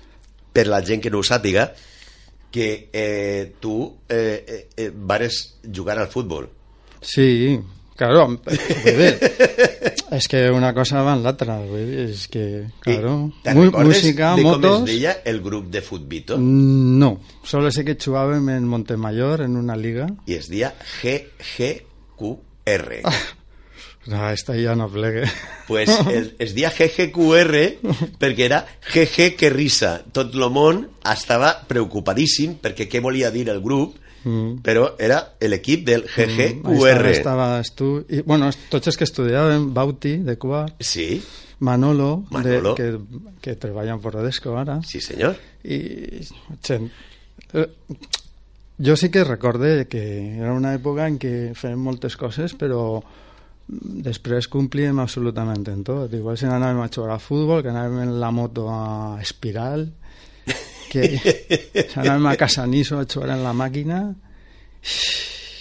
per 0.51 0.67
la 0.67 0.81
gent 0.83 0.99
que 1.03 1.09
no 1.13 1.19
ho 1.19 1.23
sàpiga, 1.23 1.69
que 2.51 2.89
eh, 2.93 3.53
tu 3.59 3.97
eh, 4.07 4.45
eh, 4.47 4.69
eh, 4.75 4.91
vares 4.93 5.59
jugar 5.73 5.99
al 5.99 6.07
futbol. 6.07 6.49
Sí, 7.01 7.59
claro, 7.95 8.27
vull 8.27 8.97
dir, 8.97 9.17
és 10.11 10.27
que 10.31 10.49
una 10.51 10.73
cosa 10.73 11.01
va 11.05 11.13
en 11.17 11.23
l'altra, 11.25 11.59
és 11.67 12.27
que, 12.31 12.67
claro, 12.83 13.31
recordes 13.43 13.87
música, 13.87 14.35
de 14.35 14.43
com 14.43 14.51
motos... 14.55 14.79
es 14.81 14.85
deia 14.93 15.13
el 15.25 15.41
grup 15.41 15.69
de 15.73 15.81
futbito? 15.81 16.37
No, 16.39 17.19
solo 17.43 17.71
sé 17.71 17.83
que 17.85 17.97
jugàvem 17.99 18.49
en 18.55 18.67
Montemayor, 18.67 19.41
en 19.45 19.57
una 19.59 19.75
liga. 19.75 20.07
I 20.25 20.33
es 20.39 20.49
deia 20.49 20.73
GGQR. 21.01 22.87
No, 24.07 24.29
esta 24.31 24.53
ja 24.55 24.75
no 24.75 24.87
plegue. 24.89 25.25
pues 25.67 25.89
el, 26.07 26.35
es 26.39 26.53
deia 26.55 26.69
GGQR 26.71 27.57
perquè 28.19 28.45
era 28.45 28.61
GG 28.93 29.35
que 29.35 29.49
risa. 29.51 29.97
Tot 30.15 30.33
el 30.35 30.45
món 30.49 30.85
estava 31.11 31.53
preocupadíssim 31.67 32.55
perquè 32.63 32.87
què 32.87 33.01
volia 33.03 33.31
dir 33.31 33.49
el 33.49 33.61
grup, 33.61 33.95
Mm. 34.27 34.57
però 34.65 34.89
era 34.99 35.21
l'equip 35.39 35.85
del 35.87 36.01
Mm, 36.03 36.63
GGQR. 36.65 37.05
estava, 37.13 37.45
estaves 37.61 37.69
tu. 37.77 38.03
I, 38.09 38.21
bueno, 38.25 38.49
tots 38.67 38.87
els 38.89 38.97
que 38.97 39.05
estudiàvem, 39.05 39.69
Bauti, 39.73 40.17
de 40.25 40.35
Quart, 40.37 40.81
Sí, 40.83 41.21
Manolo, 41.59 42.25
Manolo. 42.31 42.73
De, 42.75 42.75
que, 42.75 43.21
que 43.39 43.55
treballa 43.55 43.93
en 43.93 44.01
Forodesco 44.01 44.57
ara, 44.57 44.81
sí 44.83 44.99
senyor. 44.99 45.37
i 45.63 46.25
gent, 46.65 46.89
eh, 47.53 47.67
jo 48.83 48.97
sí 48.97 49.09
que 49.09 49.23
recorde 49.23 49.87
que 49.87 50.35
era 50.41 50.51
una 50.51 50.73
època 50.75 51.07
en 51.07 51.17
què 51.21 51.53
fèiem 51.55 51.79
moltes 51.79 52.17
coses, 52.17 52.53
però 52.57 52.99
després 53.67 54.47
complíem 54.47 54.99
absolutament 55.03 55.65
en 55.67 55.83
tot. 55.83 56.13
Igual 56.13 56.37
si 56.39 56.47
anàvem 56.47 56.81
a 56.85 56.91
jugar 56.93 57.17
a 57.17 57.21
futbol, 57.21 57.61
que 57.63 57.73
anàvem 57.73 58.05
en 58.05 58.13
la 58.21 58.31
moto 58.31 58.69
a 58.71 59.19
Espiral, 59.21 59.89
que 60.91 61.17
si 61.19 61.99
anàvem 62.01 62.31
a 62.31 62.37
Casaniso 62.39 62.99
a 62.99 63.07
jugar 63.07 63.35
en 63.35 63.43
la 63.43 63.53
màquina 63.53 64.05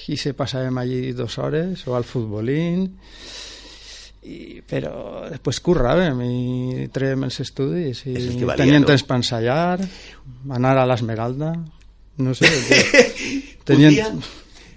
i 0.06 0.16
se 0.20 0.32
passàvem 0.38 0.76
allí 0.78 1.12
dues 1.16 1.34
hores 1.42 1.82
o 1.90 1.96
al 1.98 2.06
futbolín 2.06 2.84
i, 4.26 4.62
però 4.66 5.26
després 5.30 5.58
curràvem 5.66 6.22
i 6.26 6.86
trèiem 6.94 7.26
els 7.26 7.40
estudis 7.42 8.04
i 8.06 8.14
el 8.14 8.28
que 8.38 8.46
valia, 8.46 8.62
teníem 8.62 8.84
no? 8.84 8.90
temps 8.92 9.06
per 9.06 9.18
ensaiar 9.18 9.80
anar 10.54 10.76
a 10.78 10.86
l'Esmeralda 10.86 11.52
no 12.22 12.34
sé 12.38 12.50
que 12.68 12.80
Un 12.80 13.66
tenien... 13.66 13.94
dia, 13.98 14.10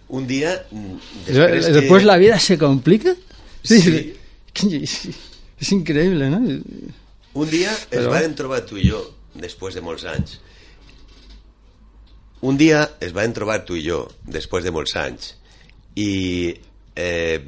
un 0.10 0.26
dia 0.28 0.55
mm, 0.72 0.95
Després, 1.28 1.36
després 1.36 1.66
que... 1.68 1.74
después 1.80 2.03
la 2.07 2.18
vida 2.18 2.39
se 2.39 2.57
complica? 2.57 3.14
Sí. 3.64 4.14
es, 4.82 4.95
es 5.60 5.72
increíble 5.72 6.30
¿no? 6.30 6.39
Un 7.34 7.49
dia 7.49 7.72
Però- 7.91 8.10
vam 8.14 8.34
trobar 8.36 8.64
tu 8.66 8.78
i 8.82 8.88
jo, 8.89 9.03
després 9.38 9.76
de 9.78 9.82
molts 9.86 10.05
anys. 10.10 10.39
Un 12.41 12.57
dia 12.57 12.86
es 13.03 13.12
van 13.14 13.34
trobar 13.36 13.62
tu 13.68 13.76
i 13.76 13.84
jo, 13.86 14.05
després 14.24 14.64
de 14.64 14.72
molts 14.72 14.95
anys, 14.97 15.34
i 15.99 16.53
eh, 16.95 17.39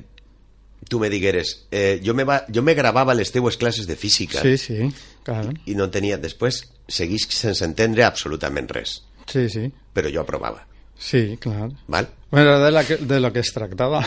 tu 0.92 1.00
me 1.00 1.10
digueres, 1.10 1.54
eh, 1.72 2.02
jo, 2.04 2.14
me 2.14 2.26
va, 2.28 2.42
jo 2.52 2.62
me 2.62 2.76
gravava 2.76 3.16
les 3.16 3.32
teues 3.32 3.56
classes 3.58 3.88
de 3.88 3.96
física. 3.96 4.42
Sí, 4.44 4.58
sí, 4.60 4.90
claro 5.24 5.54
i 5.66 5.76
no 5.80 5.88
tenia, 5.94 6.18
després 6.20 6.66
seguís 6.92 7.28
sense 7.32 7.64
entendre 7.66 8.04
absolutament 8.04 8.68
res, 8.74 8.98
sí, 9.32 9.48
sí, 9.50 9.68
però 9.96 10.12
jo 10.12 10.22
aprovava, 10.26 10.66
sí, 11.00 11.38
claro 11.40 11.72
val? 11.88 12.10
Bueno, 12.32 12.60
de, 12.64 12.72
la 12.72 12.86
que, 12.86 12.98
de 12.98 13.20
lo 13.20 13.32
que 13.34 13.40
es 13.44 13.52
tractava. 13.54 14.06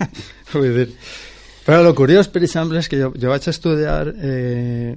Vull 0.52 0.72
dir. 0.72 0.88
Però 1.66 1.82
el 1.82 1.94
curiós, 1.98 2.30
per 2.32 2.44
exemple, 2.46 2.80
és 2.80 2.88
que 2.88 2.98
jo, 3.00 3.10
jo 3.18 3.32
vaig 3.32 3.48
estudiar 3.50 4.06
eh, 4.14 4.94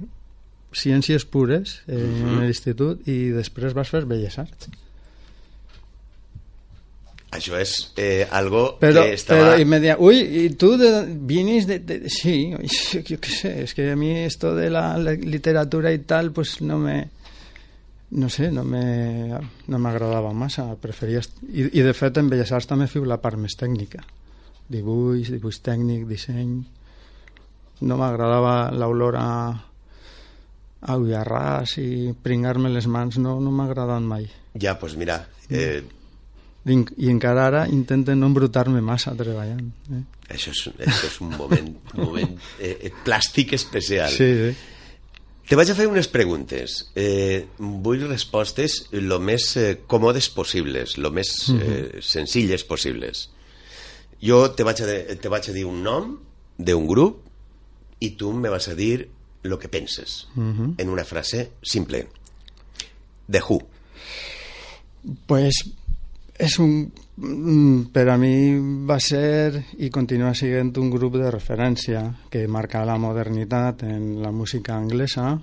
ciències 0.72 1.26
pures 1.26 1.80
eh, 1.86 1.96
uh 1.96 2.00
-huh. 2.00 2.28
en 2.36 2.46
l'institut 2.46 3.08
i 3.08 3.30
després 3.34 3.74
vas 3.74 3.88
fer 3.88 4.06
Belles 4.06 4.38
Arts. 4.38 4.70
Això 7.30 7.54
és 7.60 7.92
eh, 7.96 8.26
algo 8.30 8.78
Però, 8.80 9.04
que 9.04 9.14
estava... 9.14 9.54
però 9.56 9.70
decía, 9.70 9.96
uy, 9.98 10.18
¿y 10.18 10.50
tú 10.50 10.76
de, 10.76 11.06
vienes 11.06 11.66
de, 11.66 11.78
de- 11.78 12.10
Sí, 12.10 12.52
yo 13.06 13.20
qué 13.20 13.30
sé, 13.30 13.62
es 13.62 13.74
que 13.74 13.90
a 13.90 13.96
mí 13.96 14.10
esto 14.18 14.54
de 14.54 14.68
la 14.68 14.98
literatura 14.98 15.92
y 15.92 15.98
tal, 15.98 16.32
pues 16.32 16.60
no 16.60 16.78
me... 16.78 17.08
No 18.10 18.28
sé, 18.28 18.50
no 18.50 18.64
me, 18.66 18.82
no 19.70 19.78
m'agradava 19.78 20.32
massa, 20.34 20.66
preferia... 20.82 21.22
I, 21.46 21.68
I 21.78 21.84
de 21.86 21.94
fet 21.94 22.18
en 22.18 22.30
Belles 22.30 22.50
Arts 22.50 22.66
també 22.66 22.88
fiu 22.90 23.06
la 23.06 23.20
part 23.22 23.38
més 23.38 23.54
tècnica. 23.58 24.02
Dibuix, 24.70 25.30
dibuix 25.30 25.60
tècnic, 25.62 26.06
disseny... 26.10 26.58
No 27.80 27.96
m'agradava 27.96 28.68
l'olor 28.76 29.16
a, 29.16 29.30
a 30.84 30.96
ullarràs 31.00 31.78
i 31.80 32.10
pringar-me 32.12 32.68
les 32.68 32.84
mans, 32.90 33.16
no, 33.22 33.38
no 33.40 33.54
m'ha 33.54 33.70
agradat 33.70 34.04
mai. 34.04 34.26
Ja, 34.52 34.74
doncs 34.74 34.82
pues 34.82 34.98
mira, 35.00 35.22
eh, 35.48 35.80
I, 36.68 36.76
I 36.76 37.08
encara 37.08 37.46
ara 37.48 37.62
intenten 37.72 38.20
no 38.20 38.28
embrutar-me 38.28 38.82
massa 38.84 39.14
treballant. 39.16 39.70
Eh? 39.96 40.02
això, 40.30 40.52
és, 40.54 40.60
això 40.86 41.08
és 41.08 41.16
un 41.24 41.32
moment, 41.34 41.70
un 41.94 42.04
moment 42.04 42.36
eh, 42.58 42.76
eh, 42.76 42.92
plàstic 43.04 43.54
especial. 43.56 44.12
Sí, 44.12 44.28
sí. 44.38 44.52
Te 45.50 45.56
vaig 45.58 45.70
a 45.72 45.74
fer 45.74 45.88
unes 45.90 46.06
preguntes. 46.06 46.76
Eh, 46.94 47.48
vull 47.58 48.04
respostes 48.06 48.84
lo 48.94 49.16
més 49.18 49.48
eh, 49.58 49.80
còmodes 49.90 50.28
possibles, 50.30 50.94
lo 51.02 51.10
més 51.10 51.32
eh, 51.50 51.98
senzilles 52.06 52.62
possibles. 52.68 53.24
Jo 54.22 54.44
te 54.54 54.62
vaig, 54.68 54.82
a, 54.84 54.86
de- 54.86 55.16
te 55.18 55.32
vaig 55.32 55.48
a 55.50 55.54
dir 55.56 55.64
un 55.66 55.80
nom 55.82 56.12
d'un 56.60 56.86
grup 56.86 57.24
i 58.04 58.12
tu 58.20 58.30
me 58.36 58.52
vas 58.52 58.68
a 58.70 58.76
dir 58.78 59.08
lo 59.42 59.58
que 59.58 59.68
penses 59.72 60.26
Mhm. 60.36 60.74
en 60.78 60.88
una 60.92 61.04
frase 61.04 61.50
simple. 61.62 62.06
The 63.30 63.40
Who. 63.48 63.58
Pues 65.26 65.54
és 66.40 66.56
un... 66.58 66.90
mm, 67.16 67.90
Per 67.92 68.06
a 68.08 68.16
mi 68.16 68.56
va 68.88 68.96
ser 69.00 69.60
i 69.84 69.90
continua 69.92 70.32
sent 70.34 70.72
un 70.80 70.90
grup 70.90 71.18
de 71.20 71.30
referència 71.30 72.02
que 72.32 72.46
marca 72.48 72.84
la 72.88 72.96
modernitat 72.98 73.84
en 73.84 74.22
la 74.22 74.32
música 74.32 74.76
anglesa, 74.76 75.34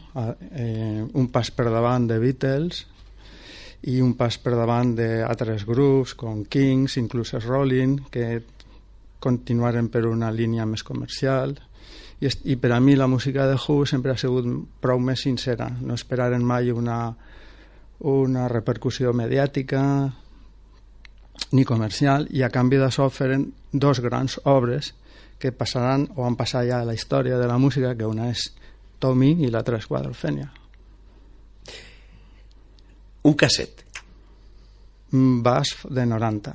eh, 0.52 1.06
un 1.14 1.28
pas 1.30 1.52
per 1.52 1.70
davant 1.70 2.08
de 2.10 2.18
Beatles 2.20 2.86
i 3.88 4.02
un 4.02 4.16
pas 4.18 4.39
per 4.41 4.56
davant 4.58 4.95
d'altres 4.98 5.68
grups 5.70 6.16
com 6.18 6.43
Kings, 6.50 6.98
inclús 6.98 7.36
Rolling, 7.45 8.00
que 8.10 8.41
continuaren 9.20 9.89
per 9.93 10.06
una 10.10 10.32
línia 10.32 10.66
més 10.66 10.84
comercial. 10.84 11.54
I, 12.20 12.30
i 12.50 12.56
per 12.58 12.72
a 12.74 12.80
mi 12.82 12.95
la 12.98 13.08
música 13.08 13.45
de 13.45 13.58
Who 13.58 13.86
sempre 13.86 14.12
ha 14.14 14.18
sigut 14.18 14.48
prou 14.82 14.98
més 15.00 15.22
sincera. 15.22 15.70
No 15.82 15.93
esperaren 15.93 16.41
mai 16.41 16.72
una, 16.74 17.14
una 18.02 18.48
repercussió 18.50 19.14
mediàtica 19.14 19.84
ni 21.51 21.65
comercial 21.65 22.27
i 22.29 22.43
a 22.43 22.51
canvi 22.53 22.79
d'això 22.81 23.09
feren 23.13 23.47
dos 23.71 24.01
grans 24.03 24.39
obres 24.45 24.93
que 25.39 25.53
passaran 25.53 26.07
o 26.15 26.25
han 26.25 26.35
passat 26.35 26.67
ja 26.67 26.81
a 26.81 26.88
la 26.88 26.95
història 26.97 27.38
de 27.38 27.47
la 27.47 27.57
música 27.57 27.95
que 27.95 28.09
una 28.09 28.31
és 28.31 28.49
Tommy 28.99 29.35
i 29.45 29.51
l'altra 29.51 29.77
és 29.77 29.85
Quadrophenia 29.85 30.49
Un 33.27 33.33
casset. 33.35 33.83
Mm, 35.11 35.41
Bass 35.43 35.75
de 35.89 36.05
90 36.05 36.53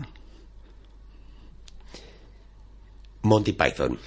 Monty 3.22 3.52
Python. 3.52 3.98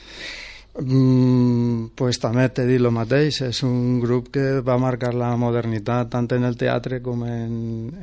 Mm, 0.75 1.93
pues 1.95 2.17
també 2.19 2.49
t'he 2.51 2.65
dit 2.67 2.81
el 2.81 2.91
mateix, 2.91 3.37
és 3.45 3.61
un 3.63 4.01
grup 4.03 4.27
que 4.35 4.59
va 4.59 4.75
marcar 4.75 5.13
la 5.15 5.29
modernitat 5.39 6.09
tant 6.11 6.27
en 6.35 6.43
el 6.43 6.57
teatre 6.59 6.99
com 7.05 7.23
en, 7.23 7.53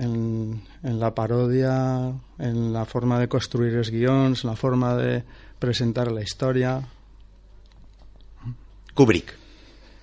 en, 0.00 0.14
en 0.80 0.96
la 0.98 1.10
paròdia, 1.12 1.74
en 2.40 2.72
la 2.72 2.86
forma 2.88 3.20
de 3.20 3.28
construir 3.28 3.76
els 3.76 3.92
guions, 3.92 4.46
la 4.48 4.56
forma 4.56 4.94
de 4.96 5.20
presentar 5.60 6.08
la 6.10 6.24
història. 6.24 6.78
Kubrick. 8.94 9.36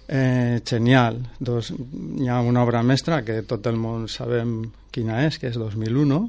Eh, 0.07 0.61
genial. 0.65 1.24
Dos, 1.39 1.74
hi 1.74 2.30
ha 2.30 2.39
una 2.41 2.61
obra 2.61 2.84
mestra 2.86 3.24
que 3.26 3.41
tot 3.49 3.65
el 3.70 3.82
món 3.82 4.05
sabem 4.09 4.59
quina 4.93 5.24
és, 5.26 5.41
que 5.41 5.49
és 5.49 5.57
2001, 5.57 6.22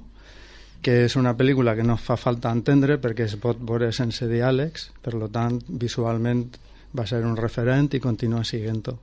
que 0.83 1.05
és 1.05 1.17
una 1.21 1.35
pel·lícula 1.37 1.75
que 1.77 1.85
no 1.85 1.97
fa 2.01 2.17
falta 2.17 2.51
entendre 2.55 2.97
perquè 3.03 3.27
es 3.29 3.35
pot 3.41 3.59
veure 3.61 3.91
sense 3.93 4.27
diàlegs, 4.31 4.91
per 5.03 5.13
lo 5.15 5.29
tant, 5.29 5.59
visualment 5.69 6.47
va 6.97 7.05
ser 7.07 7.21
un 7.25 7.37
referent 7.37 7.93
i 7.95 8.01
continua 8.01 8.43
siguent-ho. 8.45 8.97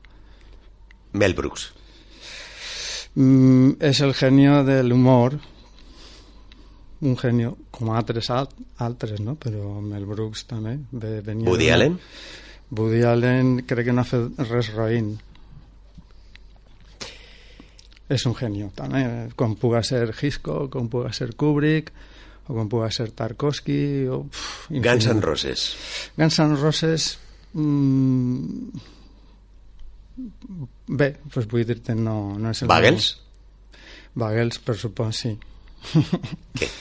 Mel 1.13 1.33
Brooks. 1.37 1.69
Mm, 3.17 3.77
és 3.81 4.01
el 4.05 4.13
genio 4.13 4.63
de 4.65 4.81
l'humor, 4.83 5.37
un 7.01 7.15
genio 7.17 7.55
com 7.71 7.89
altres, 7.93 8.29
alt, 8.33 8.53
altres 8.81 9.19
no? 9.21 9.35
però 9.37 9.77
Mel 9.81 10.05
Brooks 10.09 10.45
també 10.49 10.75
ve- 10.91 11.21
venia 11.21 11.49
Woody 11.49 11.69
Allen. 11.73 11.99
Woody 12.71 13.03
Allen 13.07 13.61
crec 13.65 13.85
que 13.87 13.93
no 13.95 14.01
ha 14.01 14.09
fet 14.09 14.41
res 14.49 14.73
roïn 14.75 15.13
és 18.09 18.25
un 18.27 18.35
genio 18.37 18.69
també, 18.75 19.03
com 19.35 19.55
puga 19.59 19.81
ser 19.83 20.05
Hitchcock, 20.13 20.69
com 20.73 20.87
puga 20.91 21.11
ser 21.15 21.33
Kubrick 21.35 21.91
o 22.47 22.55
com 22.55 22.69
puga 22.71 22.89
ser 22.95 23.09
Tarkovsky 23.11 24.07
o, 24.07 24.21
pff, 24.31 24.69
Guns. 24.71 25.07
N' 25.11 25.23
Roses. 25.23 25.67
Guns 26.15 26.39
N' 26.39 26.55
Roses 26.61 27.09
mm, 27.53 28.85
bé, 30.87 31.11
doncs 31.27 31.51
vull 31.51 31.67
dir-te 31.67 31.95
no, 31.99 32.37
no 32.39 32.55
és 32.55 32.63
el 32.63 32.71
Bagels? 32.71 33.11
Bagels, 34.17 34.61
per 34.63 34.77
supòs, 34.79 35.23
sí 35.25 35.35
Què? 36.57 36.71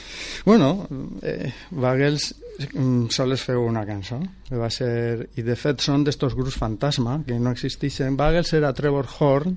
Bueno, 0.46 0.86
eh, 1.26 1.50
Bagels 1.74 2.28
mm, 2.70 3.08
sols 3.10 3.42
feu 3.42 3.64
una 3.66 3.82
cançó 3.88 4.20
que 4.46 4.58
va 4.60 4.68
ser, 4.70 5.26
i 5.34 5.42
de 5.42 5.56
fet 5.58 5.82
són 5.82 6.04
d'estos 6.06 6.36
grups 6.38 6.54
fantasma 6.60 7.16
que 7.26 7.34
no 7.42 7.50
existeixen 7.50 8.14
Bagels 8.20 8.52
era 8.54 8.70
Trevor 8.76 9.08
Horn 9.18 9.56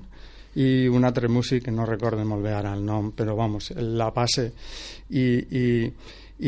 i 0.58 0.88
un 0.90 1.04
altre 1.06 1.28
músic 1.28 1.64
que 1.66 1.74
no 1.74 1.86
recordo 1.86 2.24
molt 2.26 2.42
bé 2.42 2.54
ara 2.56 2.72
el 2.74 2.82
nom 2.84 3.12
però 3.14 3.36
vamos, 3.38 3.70
la 3.76 4.10
base 4.10 4.48
i, 5.10 5.26
i, 5.60 5.66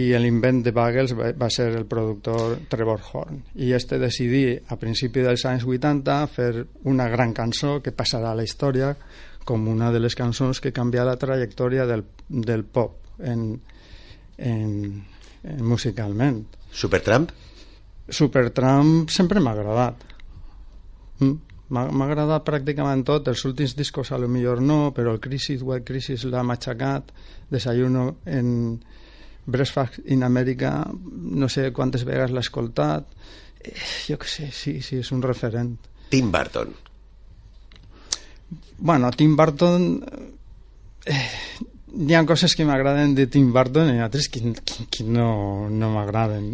i 0.03 0.07
l'invent 0.19 0.63
de 0.65 0.73
Bagels 0.75 1.15
va, 1.19 1.31
va 1.39 1.51
ser 1.53 1.69
el 1.77 1.85
productor 1.87 2.57
Trevor 2.73 3.03
Horn. 3.13 3.43
I 3.55 3.73
este 3.77 3.99
decidí 4.03 4.57
a 4.57 4.79
principi 4.81 5.23
dels 5.23 5.45
anys 5.47 5.67
80 5.69 6.17
fer 6.33 6.67
una 6.91 7.09
gran 7.13 7.35
cançó 7.37 7.81
que 7.83 7.95
passarà 7.95 8.33
a 8.33 8.39
la 8.39 8.47
història 8.47 8.95
com 9.45 9.69
una 9.69 9.91
de 9.93 10.01
les 10.01 10.15
cançons 10.19 10.61
que 10.63 10.73
canvia 10.73 11.07
la 11.07 11.19
trajectòria 11.19 11.87
del, 11.87 12.05
del 12.29 12.65
pop 12.65 13.21
en, 13.21 13.61
en, 14.39 14.75
en 15.45 15.65
musicalment. 15.67 16.45
Supertramp? 16.73 17.31
Supertramp 18.09 19.11
sempre 19.13 19.43
m'ha 19.43 19.55
agradat. 19.55 20.07
Mm, 21.21 21.52
m'ha 21.73 22.07
agradat 22.07 22.45
pràcticament 22.45 23.05
tot. 23.09 23.29
Els 23.33 23.45
últims 23.49 23.75
discos 23.79 24.13
a 24.13 24.19
lo 24.21 24.29
millor 24.29 24.61
no 24.61 24.93
però 24.97 25.15
el 25.17 25.21
Crisis, 25.25 25.65
White 25.65 25.87
Crisis 25.89 26.27
l'ha 26.29 26.45
matxacat. 26.45 27.13
Desayuno 27.53 28.19
en 28.27 28.53
Breakfast 29.45 29.99
in 30.07 30.23
America 30.23 30.75
no 30.87 31.49
sé 31.49 31.71
quantes 31.73 32.05
vegades 32.09 32.35
l'ha 32.35 32.45
escoltat. 32.45 33.09
Eh, 33.63 33.75
jo 34.09 34.19
que 34.19 34.29
sé, 34.29 34.51
sí, 34.53 34.81
sí, 34.83 35.01
és 35.01 35.13
un 35.15 35.23
referent. 35.25 35.75
Tim 36.13 36.31
Burton. 36.33 36.73
Bueno, 38.79 39.11
Tim 39.17 39.37
Burton 39.39 39.89
eh, 41.07 41.29
hi 41.93 42.15
ha 42.15 42.25
coses 42.29 42.55
que 42.59 42.67
m'agraden 42.69 43.15
de 43.17 43.27
Tim 43.33 43.53
Burton 43.55 43.95
i 43.95 44.03
altres 44.05 44.29
que, 44.29 44.45
que, 44.61 44.89
que 44.93 45.05
no, 45.09 45.71
no 45.71 45.93
m'agraden. 45.97 46.49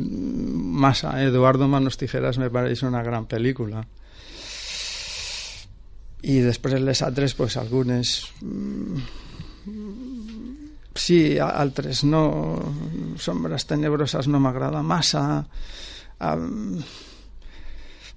Massa. 0.79 1.17
Eduardo 1.25 1.67
Manos 1.67 1.99
Tijeras 1.99 2.39
me 2.39 2.53
pareix 2.55 2.87
una 2.87 3.03
gran 3.03 3.27
pel·lícula 3.27 3.83
i 6.23 6.41
després 6.43 6.81
les 6.83 7.03
altres 7.07 7.35
pues, 7.39 7.57
algunes 7.61 8.15
mm, 8.43 9.03
sí, 10.99 11.39
altres 11.39 12.03
no 12.05 12.23
sombres 13.21 13.69
tenebroses 13.71 14.27
no 14.27 14.41
m'agrada 14.43 14.83
massa 14.83 15.23
um, 16.19 16.81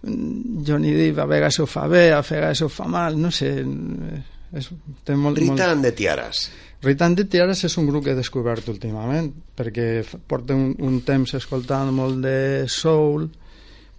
Johnny 0.01 0.93
Depp 0.93 1.19
a 1.21 1.27
vegades 1.29 1.59
ho 1.61 1.67
fa 1.69 1.85
bé, 1.87 2.09
a 2.11 2.21
vegades 2.25 2.63
ho 2.65 2.69
fa 2.69 2.87
mal, 2.89 3.17
no 3.21 3.29
sé. 3.31 3.51
És, 4.51 4.69
té 5.05 5.15
molt, 5.15 5.37
Rita 5.37 5.69
molt... 5.69 5.83
the 5.85 5.91
Tiaras. 5.95 6.47
Rita 6.81 7.09
the 7.13 7.27
Tiaras 7.29 7.63
és 7.67 7.77
un 7.77 7.87
grup 7.87 8.05
que 8.05 8.15
he 8.15 8.17
descobert 8.17 8.67
últimament, 8.73 9.29
perquè 9.57 10.01
porta 10.27 10.57
un, 10.57 10.73
un 10.81 10.99
temps 11.05 11.35
escoltant 11.37 11.93
molt 11.93 12.17
de 12.25 12.65
soul, 12.67 13.29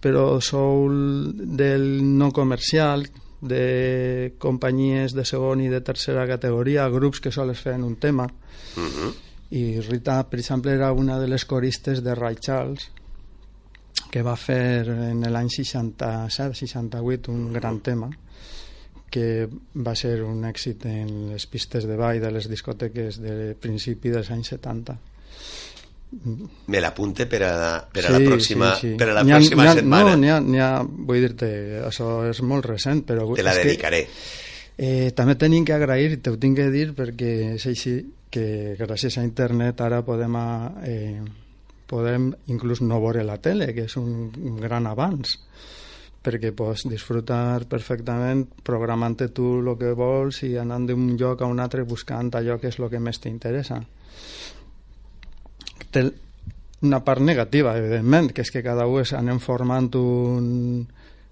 però 0.03 0.41
soul 0.43 1.31
del 1.39 1.87
no 2.19 2.33
comercial, 2.35 3.07
de 3.43 4.35
companyies 4.39 5.13
de 5.19 5.25
segon 5.27 5.61
i 5.61 5.69
de 5.69 5.81
tercera 5.83 6.25
categoria, 6.31 6.89
grups 6.89 7.21
que 7.21 7.33
sols 7.35 7.61
feien 7.61 7.85
un 7.85 7.97
tema, 7.97 8.29
Mhm. 8.77 9.13
i 9.51 9.81
Rita, 9.81 10.23
per 10.31 10.39
exemple, 10.41 10.73
era 10.73 10.93
una 10.93 11.19
de 11.19 11.29
les 11.29 11.45
coristes 11.45 12.03
de 12.03 12.15
Ray 12.15 12.37
Charles, 12.37 12.89
que 14.11 14.23
va 14.23 14.37
fer 14.37 14.89
en 14.89 15.21
l'any 15.33 15.49
67-68 15.51 17.29
un 17.33 17.53
gran 17.53 17.81
tema 17.81 18.11
que 19.11 19.47
va 19.75 19.95
ser 19.95 20.23
un 20.25 20.45
èxit 20.49 20.87
en 20.89 21.33
les 21.33 21.47
pistes 21.47 21.85
de 21.85 21.97
ball 21.97 22.21
de 22.21 22.31
les 22.33 22.49
discoteques 22.49 23.19
de 23.21 23.55
principi 23.61 24.09
dels 24.09 24.31
anys 24.33 24.55
70 24.55 24.97
Me 26.67 26.81
l'apunte 26.81 27.25
per 27.27 27.43
a, 27.43 27.53
per 27.93 28.05
a 28.07 28.11
la 28.13 28.19
pròxima, 28.21 28.75
Per 28.99 29.09
a 29.09 29.13
la 29.17 29.21
ha- 29.23 29.25
pròxima 29.25 29.65
ha- 29.71 29.75
setmana. 29.79 30.11
no, 30.17 30.41
n'hi 30.45 30.61
ha, 30.61 30.69
ha, 30.79 30.83
vull 30.85 31.21
dir-te 31.25 31.49
això 31.89 32.29
és 32.29 32.43
molt 32.45 32.67
recent 32.69 33.01
però 33.09 33.25
Te 33.35 33.43
la 33.43 33.53
és 33.55 33.59
que, 33.59 33.65
dedicaré. 33.65 34.03
Eh, 34.77 35.13
també 35.17 35.35
tenim 35.41 35.65
que 35.65 35.73
agrair, 35.73 36.19
te 36.23 36.31
ho 36.31 36.37
tinc 36.41 36.57
que 36.59 36.71
dir 36.71 36.91
perquè 36.97 37.55
és 37.57 37.67
així 37.67 37.95
que 38.33 38.75
gràcies 38.79 39.17
a 39.19 39.25
internet 39.25 39.81
ara 39.85 40.03
podem, 40.05 40.37
a, 40.37 40.73
eh, 40.85 41.21
podem 41.87 42.31
inclús 42.49 42.81
no 42.81 43.01
veure 43.01 43.25
la 43.25 43.39
tele, 43.41 43.73
que 43.75 43.85
és 43.89 43.97
un, 43.97 44.31
un 44.37 44.57
gran 44.61 44.87
avanç 44.87 45.37
perquè 46.23 46.53
pots 46.55 46.85
disfrutar 46.89 47.65
perfectament 47.67 48.45
programant-te 48.63 49.29
tu 49.35 49.59
el 49.61 49.73
que 49.77 49.91
vols 49.99 50.43
i 50.47 50.53
anant 50.57 50.87
d'un 50.87 51.17
lloc 51.19 51.43
a 51.43 51.49
un 51.51 51.59
altre 51.59 51.83
buscant 51.83 52.31
allò 52.39 52.61
que 52.61 52.69
és 52.69 52.79
el 52.79 52.89
que 52.93 53.01
més 53.03 53.19
t'interessa 53.19 53.81
té 55.93 56.07
una 56.83 56.99
part 57.07 57.23
negativa, 57.23 57.77
evidentment, 57.79 58.33
que 58.35 58.43
és 58.43 58.51
que 58.51 58.63
cada 58.65 58.89
un 58.91 59.13
anem 59.15 59.39
formant 59.39 59.91
un, 60.01 60.49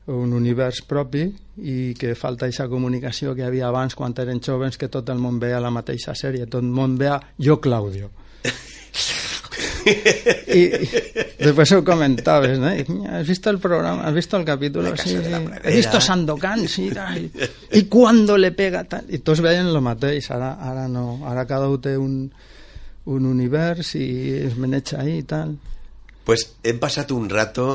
un 0.06 0.32
univers 0.36 0.82
propi 0.86 1.24
i 1.58 1.92
que 1.98 2.14
falta 2.14 2.46
aquesta 2.46 2.68
comunicació 2.70 3.34
que 3.34 3.42
hi 3.42 3.48
havia 3.48 3.68
abans 3.68 3.96
quan 3.98 4.14
eren 4.22 4.40
jovens 4.44 4.78
que 4.78 4.88
tot 4.88 5.10
el 5.10 5.18
món 5.18 5.40
veia 5.42 5.60
la 5.60 5.72
mateixa 5.74 6.14
sèrie, 6.14 6.46
tot 6.46 6.62
el 6.62 6.70
món 6.70 6.96
veia 7.00 7.18
Jo 7.38 7.58
Claudio. 7.60 8.10
I, 9.80 9.92
i 10.52 10.60
después 11.40 11.70
ho 11.72 11.82
comentaves, 11.84 12.58
¿no? 12.58 12.70
"Mira, 12.70 13.18
¿Has 13.18 13.26
visto 13.28 13.50
el 13.50 13.58
programa? 13.58 14.04
¿Has 14.04 14.14
visto 14.14 14.36
el 14.36 14.44
casa 14.44 15.04
Sí, 15.08 15.16
sí. 15.16 15.32
He 15.64 15.76
visto 15.76 16.00
Sandokan, 16.00 16.68
sí, 16.68 16.90
tal. 16.90 17.30
I 17.72 17.82
cuando 17.84 18.36
le 18.38 18.52
pega 18.52 18.84
tal. 18.84 19.04
I 19.08 19.18
tots 19.18 19.40
veien 19.40 19.66
el 19.66 19.80
mateix, 19.80 20.30
ara, 20.30 20.52
ara 20.60 20.86
no. 20.88 21.20
Ara 21.26 21.46
cada 21.46 21.68
un 21.68 21.80
té 21.80 21.96
un, 21.96 22.30
un 23.04 23.26
univers 23.26 23.94
i 23.96 24.06
es 24.44 24.56
maneja 24.60 25.00
ahí 25.00 25.20
i 25.20 25.26
tal. 25.26 25.56
Pues 26.24 26.46
hem 26.62 26.78
passat 26.82 27.10
un 27.12 27.28
rato 27.30 27.66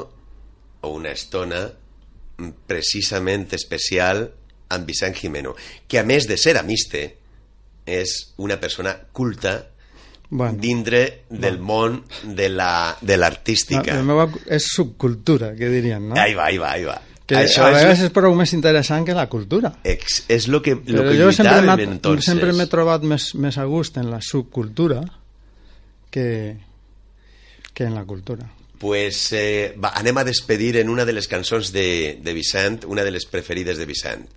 o 0.82 0.94
una 0.94 1.12
estona 1.12 1.66
mm, 1.68 2.52
precisament 2.68 3.54
especial 3.58 4.28
amb 4.70 4.86
Vicent 4.86 5.16
Jimeno, 5.18 5.56
que 5.88 6.00
a 6.00 6.06
més 6.06 6.28
de 6.30 6.38
ser 6.42 6.58
amiste, 6.58 7.06
és 7.86 8.14
una 8.42 8.60
persona 8.60 8.96
culta 9.14 9.60
Bueno. 10.28 10.58
dintre 10.58 11.22
del 11.30 11.60
món 11.62 12.00
de 12.24 12.50
la 12.50 12.98
de 13.00 13.16
l'artística. 13.16 13.94
La, 13.94 14.02
la 14.02 14.08
meva 14.08 14.26
és 14.50 14.66
subcultura, 14.74 15.52
que 15.56 15.70
dirien, 15.70 16.10
no? 16.10 16.18
Ahí 16.20 16.34
va, 16.34 16.48
ahí 16.50 16.58
va, 16.58 16.72
ahí 16.72 16.84
va. 16.84 16.98
Que 17.26 17.38
Això 17.40 17.66
a 17.66 17.72
és, 17.72 17.78
vegades 17.80 18.04
és 18.06 18.12
prou 18.14 18.36
més 18.38 18.54
interessant 18.54 19.06
que 19.06 19.16
la 19.18 19.26
cultura. 19.30 19.74
ex, 19.84 20.24
és 20.30 20.48
lo 20.48 20.62
que, 20.62 20.76
lo 20.76 21.02
Però 21.02 21.12
que 21.12 21.18
jo 21.18 21.32
sempre 21.34 21.84
entonces. 21.84 22.26
sempre 22.26 22.54
m'he 22.54 22.68
trobat 22.70 23.02
més, 23.04 23.34
més 23.36 23.58
a 23.58 23.66
gust 23.66 23.98
en 23.98 24.12
la 24.12 24.22
subcultura 24.22 25.02
que, 26.12 26.58
que 27.74 27.84
en 27.84 27.96
la 27.96 28.06
cultura. 28.06 28.46
Pues 28.78 29.32
eh, 29.34 29.74
va, 29.82 29.94
anem 29.98 30.18
a 30.18 30.24
despedir 30.24 30.76
en 30.78 30.90
una 30.90 31.06
de 31.06 31.14
les 31.14 31.28
cançons 31.28 31.72
de, 31.74 32.20
de 32.22 32.34
Vicent, 32.34 32.84
una 32.86 33.04
de 33.04 33.12
les 33.12 33.26
preferides 33.26 33.78
de 33.78 33.86
Vicent. 33.90 34.28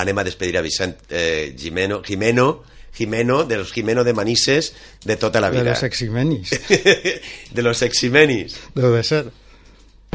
Anem 0.00 0.18
a 0.18 0.24
despedir 0.24 0.56
a 0.58 0.62
Vicent 0.62 0.96
eh, 1.10 1.54
Jimeno, 1.58 2.02
Jimeno, 2.02 2.64
Jimeno, 2.92 3.44
de 3.44 3.58
los 3.58 3.72
Jimeno 3.72 4.02
de 4.02 4.14
Manises 4.14 4.74
de 5.04 5.16
tota 5.16 5.40
la 5.40 5.50
vida. 5.50 5.62
De 5.62 5.70
los 5.70 5.82
eximenis. 5.82 6.50
de 7.52 7.62
los 7.62 7.82
eximenis. 7.82 8.56
Deu 8.74 8.90
de 8.90 9.04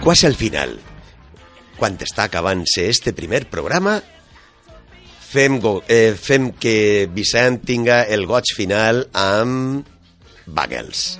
quasi 0.00 0.26
al 0.26 0.34
final, 0.34 0.78
quan 1.76 1.98
està 2.00 2.24
acabant-se 2.26 2.88
este 2.88 3.12
primer 3.16 3.44
programa, 3.52 3.98
fem, 5.30 5.60
go, 5.60 5.80
eh, 5.86 6.16
fem 6.16 6.50
que 6.56 7.06
Vicent 7.12 7.60
tinga 7.68 8.02
el 8.08 8.26
goig 8.26 8.54
final 8.56 9.04
amb 9.12 9.86
Bagels. 10.46 11.19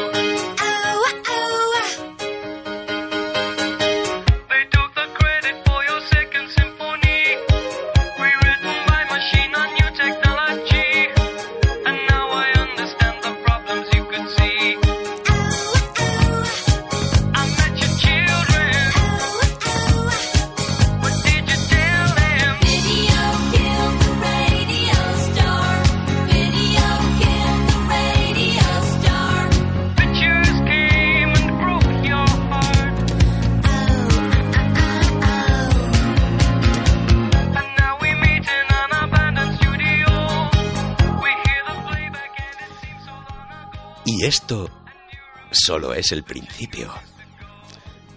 Solo 45.71 45.93
es 45.93 46.11
el 46.11 46.23
principio. 46.23 46.91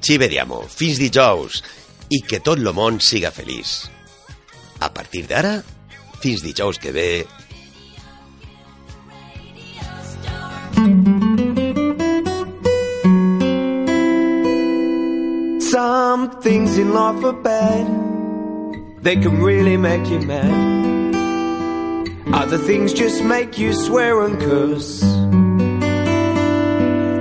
Ci 0.01 0.19
vediamo, 0.19 0.65
fins 0.67 0.99
dijous, 0.99 1.61
i 2.11 2.19
que 2.27 2.41
tot 2.43 2.59
lo 2.59 2.73
món 2.75 2.99
siga 2.99 3.31
feliç. 3.31 3.87
A 4.83 4.89
partir 4.91 5.23
d'ara, 5.31 5.61
fins 6.19 6.43
dijous 6.43 6.81
que 6.83 6.91
ve, 6.91 7.27
Some 15.71 16.41
things 16.43 16.77
in 16.77 16.93
life 16.93 17.23
are 17.25 17.33
bad, 17.33 17.87
they 19.01 19.15
can 19.15 19.41
really 19.41 19.77
make 19.77 20.11
you 20.11 20.19
mad. 20.19 21.15
Other 22.35 22.59
things 22.59 22.93
just 22.93 23.23
make 23.23 23.59
you 23.59 23.73
swear 23.73 24.23
and 24.23 24.41
curse. 24.41 25.44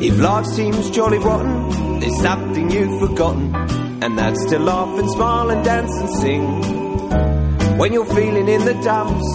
If 0.00 0.18
life 0.20 0.46
seems 0.46 0.90
jolly 0.90 1.18
rotten, 1.18 2.00
there's 2.00 2.20
something 2.20 2.70
you've 2.70 3.00
forgotten, 3.00 3.54
and 4.02 4.18
that's 4.18 4.44
to 4.46 4.58
laugh 4.58 4.98
and 4.98 5.10
smile 5.10 5.50
and 5.50 5.64
dance 5.64 5.92
and 6.00 6.10
sing. 6.20 7.78
When 7.78 7.92
you're 7.92 8.06
feeling 8.06 8.48
in 8.48 8.64
the 8.64 8.74
dumps, 8.82 9.26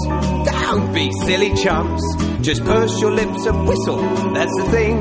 don't 0.45 0.93
be 0.93 1.12
silly 1.26 1.53
chumps. 1.55 2.03
Just 2.41 2.64
purse 2.64 2.99
your 2.99 3.12
lips 3.12 3.45
and 3.45 3.68
whistle, 3.68 4.01
that's 4.34 4.55
the 4.57 4.68
thing. 4.72 4.97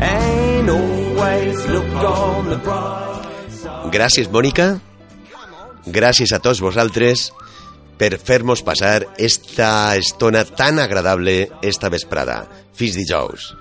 And 0.00 0.70
always 0.70 1.66
look 1.66 2.04
on 2.04 2.50
the 2.50 2.58
bright 2.58 3.08
gràcies, 3.90 4.28
Mònica. 4.30 4.78
Gràcies 5.86 6.32
a 6.32 6.40
tots 6.42 6.60
vosaltres 6.60 7.30
per 7.98 8.12
fer-nos 8.20 8.62
passar 8.62 9.06
esta 9.18 9.96
estona 9.96 10.44
tan 10.44 10.78
agradable 10.78 11.48
esta 11.62 11.88
vesprada. 11.88 12.44
Fins 12.76 12.98
dijous. 12.98 13.54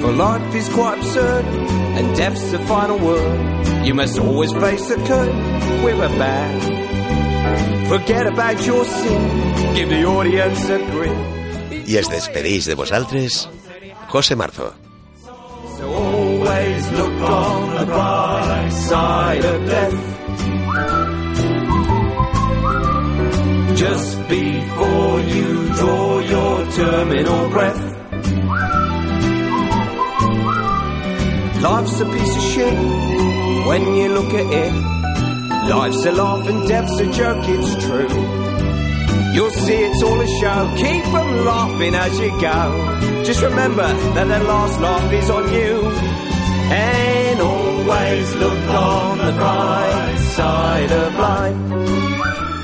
For 0.00 0.12
life 0.12 0.54
is 0.54 0.68
quite 0.68 0.98
absurd, 0.98 1.44
and 1.44 2.16
death's 2.16 2.50
the 2.52 2.58
final 2.60 2.98
word. 2.98 3.86
You 3.86 3.94
must 3.94 4.18
always 4.18 4.52
face 4.52 4.88
the 4.88 4.96
curtain 4.96 5.82
with 5.82 5.98
a 6.00 6.08
bow. 6.18 7.88
Forget 7.88 8.26
about 8.26 8.64
your 8.66 8.84
sin, 8.84 9.74
give 9.74 9.88
the 9.88 10.04
audience 10.04 10.68
a 10.68 10.78
grin. 10.90 11.38
I 11.88 11.96
es 11.96 12.08
despedeix 12.10 12.66
de 12.66 12.74
vosaltres, 12.74 13.48
José 14.08 14.36
Marzo. 14.36 14.74
So 15.78 15.84
always 15.88 16.92
look 16.92 17.20
on 17.22 17.74
the 17.76 17.86
bright 17.86 18.70
side 18.70 19.44
of 19.44 19.66
death. 19.66 19.94
Just 23.74 24.28
before 24.28 25.20
you 25.20 25.68
draw 25.74 26.18
your 26.20 26.70
terminal 26.72 27.48
breath. 27.48 28.87
Life's 31.60 32.00
a 32.00 32.04
piece 32.04 32.36
of 32.36 32.42
shit 32.42 32.78
when 33.66 33.94
you 33.96 34.08
look 34.14 34.32
at 34.32 34.46
it. 34.52 34.72
Life's 35.68 36.04
a 36.04 36.12
laugh 36.12 36.46
and 36.46 36.68
death's 36.68 37.00
a 37.00 37.10
joke, 37.12 37.44
it's 37.48 37.84
true. 37.84 38.08
You'll 39.34 39.50
see 39.50 39.74
it's 39.74 40.02
all 40.02 40.20
a 40.20 40.26
show. 40.40 40.74
Keep 40.76 41.04
from 41.04 41.44
laughing 41.44 41.94
as 41.94 42.18
you 42.20 42.30
go. 42.40 43.24
Just 43.24 43.42
remember 43.42 43.86
that 44.14 44.24
the 44.24 44.44
last 44.44 44.80
laugh 44.80 45.12
is 45.12 45.30
on 45.30 45.52
you. 45.52 45.82
And 46.70 47.40
always 47.40 48.34
look 48.36 48.68
on 48.68 49.18
the 49.18 49.32
bright 49.32 50.18
side 50.36 50.92
of 50.92 51.14
life. 51.14 52.27